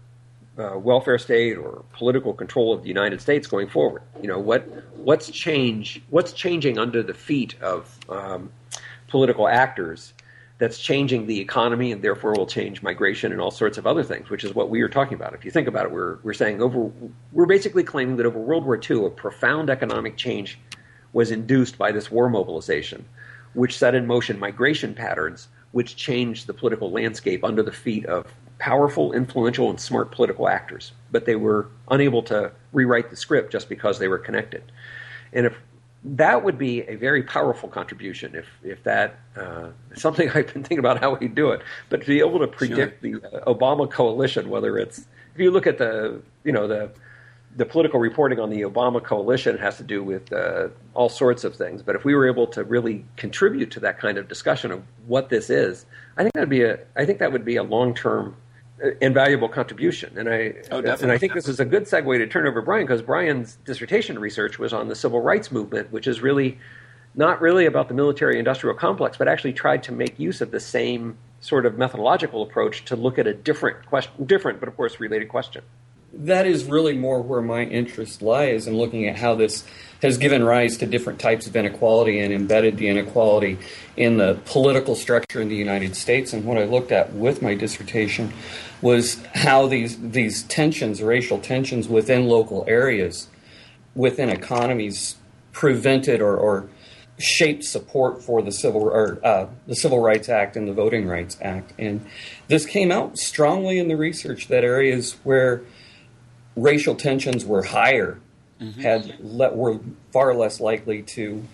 uh, 0.58 0.78
welfare 0.78 1.18
state 1.18 1.56
or 1.56 1.84
political 1.92 2.32
control 2.32 2.72
of 2.72 2.82
the 2.82 2.88
United 2.88 3.20
States 3.20 3.46
going 3.46 3.68
forward. 3.68 4.02
You 4.20 4.28
know 4.28 4.38
what 4.38 4.66
what's 4.96 5.30
change 5.30 6.02
what's 6.10 6.32
changing 6.32 6.78
under 6.78 7.02
the 7.02 7.14
feet 7.14 7.60
of 7.60 7.98
um, 8.08 8.50
political 9.08 9.48
actors 9.48 10.12
that's 10.58 10.78
changing 10.78 11.26
the 11.26 11.38
economy 11.38 11.92
and 11.92 12.00
therefore 12.00 12.32
will 12.32 12.46
change 12.46 12.82
migration 12.82 13.30
and 13.30 13.40
all 13.40 13.50
sorts 13.50 13.76
of 13.76 13.86
other 13.86 14.02
things, 14.02 14.30
which 14.30 14.42
is 14.42 14.54
what 14.54 14.70
we 14.70 14.80
are 14.80 14.88
talking 14.88 15.14
about. 15.14 15.34
If 15.34 15.44
you 15.44 15.50
think 15.50 15.68
about 15.68 15.86
it, 15.86 15.92
we're 15.92 16.18
we're 16.22 16.32
saying 16.32 16.62
over 16.62 16.90
we're 17.32 17.46
basically 17.46 17.84
claiming 17.84 18.16
that 18.16 18.26
over 18.26 18.38
World 18.38 18.64
War 18.64 18.80
II, 18.90 19.06
a 19.06 19.10
profound 19.10 19.68
economic 19.68 20.16
change 20.16 20.58
was 21.12 21.30
induced 21.30 21.78
by 21.78 21.92
this 21.92 22.10
war 22.10 22.28
mobilization, 22.28 23.04
which 23.54 23.76
set 23.76 23.94
in 23.94 24.06
motion 24.06 24.38
migration 24.38 24.94
patterns, 24.94 25.48
which 25.72 25.96
changed 25.96 26.46
the 26.46 26.54
political 26.54 26.90
landscape 26.90 27.44
under 27.44 27.62
the 27.62 27.72
feet 27.72 28.06
of 28.06 28.26
powerful, 28.58 29.12
influential, 29.12 29.68
and 29.70 29.80
smart 29.80 30.10
political 30.10 30.48
actors, 30.48 30.92
but 31.10 31.26
they 31.26 31.36
were 31.36 31.68
unable 31.90 32.22
to 32.22 32.50
rewrite 32.72 33.10
the 33.10 33.16
script 33.16 33.52
just 33.52 33.68
because 33.68 33.98
they 33.98 34.08
were 34.08 34.18
connected. 34.18 34.62
And 35.32 35.46
if 35.46 35.54
that 36.14 36.44
would 36.44 36.56
be 36.56 36.82
a 36.82 36.94
very 36.94 37.22
powerful 37.22 37.68
contribution 37.68 38.34
if 38.34 38.46
if 38.62 38.82
that 38.84 39.18
uh, 39.36 39.70
something 39.94 40.30
I've 40.30 40.52
been 40.52 40.62
thinking 40.62 40.78
about 40.78 41.00
how 41.00 41.14
we 41.14 41.28
do 41.28 41.50
it, 41.50 41.62
but 41.88 42.00
to 42.02 42.06
be 42.06 42.20
able 42.20 42.38
to 42.38 42.46
predict 42.46 43.02
sure. 43.02 43.20
the 43.20 43.42
uh, 43.42 43.52
Obama 43.52 43.90
coalition, 43.90 44.48
whether 44.48 44.78
it's 44.78 45.06
if 45.34 45.40
you 45.40 45.50
look 45.50 45.66
at 45.66 45.78
the 45.78 46.20
you 46.44 46.52
know 46.52 46.66
the 46.66 46.90
the 47.56 47.64
political 47.64 47.98
reporting 47.98 48.38
on 48.38 48.50
the 48.50 48.62
Obama 48.62 49.02
coalition 49.02 49.56
has 49.58 49.78
to 49.78 49.82
do 49.82 50.04
with 50.04 50.30
uh, 50.32 50.68
all 50.94 51.08
sorts 51.08 51.42
of 51.42 51.56
things. 51.56 51.82
But 51.82 51.96
if 51.96 52.04
we 52.04 52.14
were 52.14 52.28
able 52.28 52.46
to 52.48 52.62
really 52.64 53.04
contribute 53.16 53.70
to 53.72 53.80
that 53.80 53.98
kind 53.98 54.18
of 54.18 54.28
discussion 54.28 54.70
of 54.70 54.82
what 55.06 55.30
this 55.30 55.48
is, 55.48 55.86
I 56.16 56.22
think 56.22 56.34
that'd 56.34 56.50
be 56.50 56.62
a 56.62 56.78
I 56.96 57.06
think 57.06 57.18
that 57.18 57.32
would 57.32 57.44
be 57.44 57.56
a 57.56 57.62
long 57.62 57.94
term 57.94 58.36
invaluable 59.00 59.48
contribution. 59.48 60.16
And 60.18 60.28
I 60.28 60.54
oh, 60.70 60.78
and 60.78 61.10
I 61.10 61.16
think 61.18 61.32
this 61.32 61.48
is 61.48 61.58
a 61.58 61.64
good 61.64 61.84
segue 61.84 62.18
to 62.18 62.26
turn 62.26 62.46
over 62.46 62.60
Brian 62.60 62.86
because 62.86 63.02
Brian's 63.02 63.56
dissertation 63.64 64.18
research 64.18 64.58
was 64.58 64.72
on 64.72 64.88
the 64.88 64.94
civil 64.94 65.20
rights 65.20 65.50
movement, 65.50 65.90
which 65.90 66.06
is 66.06 66.20
really 66.20 66.58
not 67.14 67.40
really 67.40 67.64
about 67.64 67.88
the 67.88 67.94
military 67.94 68.38
industrial 68.38 68.76
complex, 68.76 69.16
but 69.16 69.28
actually 69.28 69.54
tried 69.54 69.82
to 69.84 69.92
make 69.92 70.18
use 70.18 70.42
of 70.42 70.50
the 70.50 70.60
same 70.60 71.16
sort 71.40 71.64
of 71.64 71.78
methodological 71.78 72.42
approach 72.42 72.84
to 72.84 72.96
look 72.96 73.18
at 73.18 73.26
a 73.26 73.32
different 73.32 73.86
question, 73.86 74.26
different 74.26 74.60
but 74.60 74.68
of 74.68 74.76
course 74.76 75.00
related 75.00 75.28
question. 75.30 75.62
That 76.18 76.46
is 76.46 76.64
really 76.64 76.96
more 76.96 77.20
where 77.20 77.42
my 77.42 77.62
interest 77.62 78.22
lies 78.22 78.66
in 78.66 78.76
looking 78.76 79.06
at 79.06 79.16
how 79.16 79.34
this 79.34 79.64
has 80.02 80.18
given 80.18 80.44
rise 80.44 80.76
to 80.78 80.86
different 80.86 81.18
types 81.18 81.46
of 81.46 81.56
inequality 81.56 82.18
and 82.18 82.32
embedded 82.32 82.76
the 82.76 82.88
inequality 82.88 83.58
in 83.96 84.18
the 84.18 84.38
political 84.46 84.94
structure 84.94 85.40
in 85.40 85.48
the 85.48 85.56
United 85.56 85.96
States. 85.96 86.32
And 86.32 86.44
what 86.44 86.58
I 86.58 86.64
looked 86.64 86.92
at 86.92 87.12
with 87.12 87.42
my 87.42 87.54
dissertation 87.54 88.32
was 88.80 89.22
how 89.34 89.66
these 89.66 89.98
these 89.98 90.42
tensions, 90.44 91.02
racial 91.02 91.38
tensions 91.38 91.88
within 91.88 92.26
local 92.26 92.64
areas, 92.66 93.28
within 93.94 94.28
economies, 94.28 95.16
prevented 95.52 96.20
or, 96.20 96.36
or 96.36 96.68
shaped 97.18 97.64
support 97.64 98.22
for 98.22 98.42
the 98.42 98.52
civil 98.52 98.82
or 98.82 99.18
uh, 99.24 99.46
the 99.66 99.74
Civil 99.74 100.00
Rights 100.00 100.28
Act 100.28 100.56
and 100.56 100.68
the 100.68 100.72
Voting 100.72 101.06
Rights 101.06 101.38
Act. 101.40 101.72
And 101.78 102.04
this 102.48 102.66
came 102.66 102.92
out 102.92 103.18
strongly 103.18 103.78
in 103.78 103.88
the 103.88 103.96
research 103.96 104.48
that 104.48 104.64
areas 104.64 105.16
where 105.24 105.62
racial 106.56 106.94
tensions 106.94 107.44
were 107.44 107.62
higher 107.62 108.18
mm-hmm. 108.60 108.80
had 108.80 109.18
le- 109.20 109.54
were 109.54 109.78
far 110.12 110.34
less 110.34 110.60
likely 110.60 111.02
to 111.02 111.44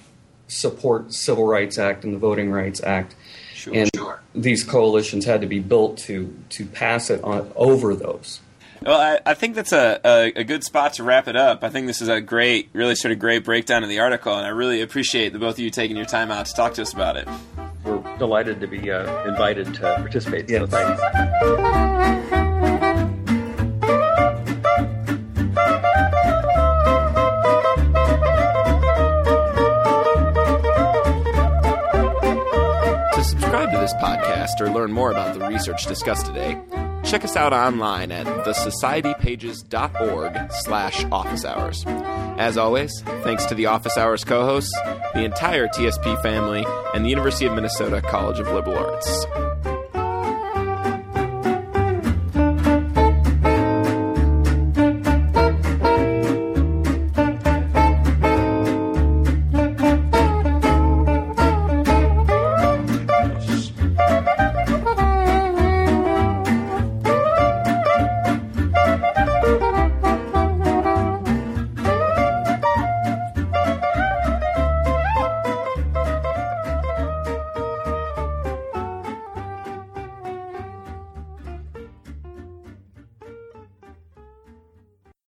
support 0.48 1.12
Civil 1.12 1.46
Rights 1.46 1.78
Act 1.78 2.04
and 2.04 2.14
the 2.14 2.18
Voting 2.18 2.50
Rights 2.50 2.82
Act. 2.82 3.14
Sure, 3.54 3.74
and 3.74 3.90
sure. 3.94 4.20
these 4.34 4.64
coalitions 4.64 5.24
had 5.24 5.40
to 5.40 5.46
be 5.46 5.60
built 5.60 5.98
to 5.98 6.34
to 6.50 6.66
pass 6.66 7.10
it 7.10 7.22
on 7.22 7.52
over 7.56 7.94
those. 7.94 8.40
Well, 8.84 9.00
I, 9.00 9.20
I 9.24 9.34
think 9.34 9.54
that's 9.54 9.72
a, 9.72 10.00
a, 10.04 10.40
a, 10.40 10.44
good 10.44 10.64
spot 10.64 10.94
to 10.94 11.04
wrap 11.04 11.28
it 11.28 11.36
up. 11.36 11.62
I 11.62 11.68
think 11.68 11.86
this 11.86 12.02
is 12.02 12.08
a 12.08 12.20
great, 12.20 12.68
really 12.72 12.96
sort 12.96 13.12
of 13.12 13.20
great 13.20 13.44
breakdown 13.44 13.84
of 13.84 13.88
the 13.88 14.00
article, 14.00 14.36
and 14.36 14.44
I 14.44 14.48
really 14.48 14.80
appreciate 14.80 15.32
the 15.32 15.38
both 15.38 15.54
of 15.54 15.60
you 15.60 15.70
taking 15.70 15.96
your 15.96 16.04
time 16.04 16.32
out 16.32 16.46
to 16.46 16.52
talk 16.52 16.74
to 16.74 16.82
us 16.82 16.92
about 16.92 17.16
it. 17.16 17.28
We're 17.84 18.02
delighted 18.18 18.60
to 18.60 18.66
be 18.66 18.90
uh, 18.90 19.28
invited 19.28 19.72
to 19.74 19.80
participate. 19.80 20.50
Yes. 20.50 20.62
So 20.62 20.66
thanks. 20.66 22.30
This 33.82 33.92
podcast 33.94 34.60
or 34.60 34.70
learn 34.70 34.92
more 34.92 35.10
about 35.10 35.36
the 35.36 35.44
research 35.48 35.86
discussed 35.86 36.26
today, 36.26 36.56
check 37.02 37.24
us 37.24 37.34
out 37.34 37.52
online 37.52 38.12
at 38.12 38.26
thesocietypages.org 38.46 40.52
slash 40.52 41.04
office 41.10 41.44
hours. 41.44 41.84
As 42.38 42.56
always, 42.56 43.02
thanks 43.24 43.44
to 43.46 43.56
the 43.56 43.66
Office 43.66 43.98
Hours 43.98 44.22
co-hosts, 44.22 44.72
the 45.14 45.24
entire 45.24 45.66
TSP 45.66 46.22
family, 46.22 46.64
and 46.94 47.04
the 47.04 47.10
University 47.10 47.46
of 47.46 47.54
Minnesota 47.54 48.00
College 48.00 48.38
of 48.38 48.46
Liberal 48.46 48.78
Arts. 48.78 49.26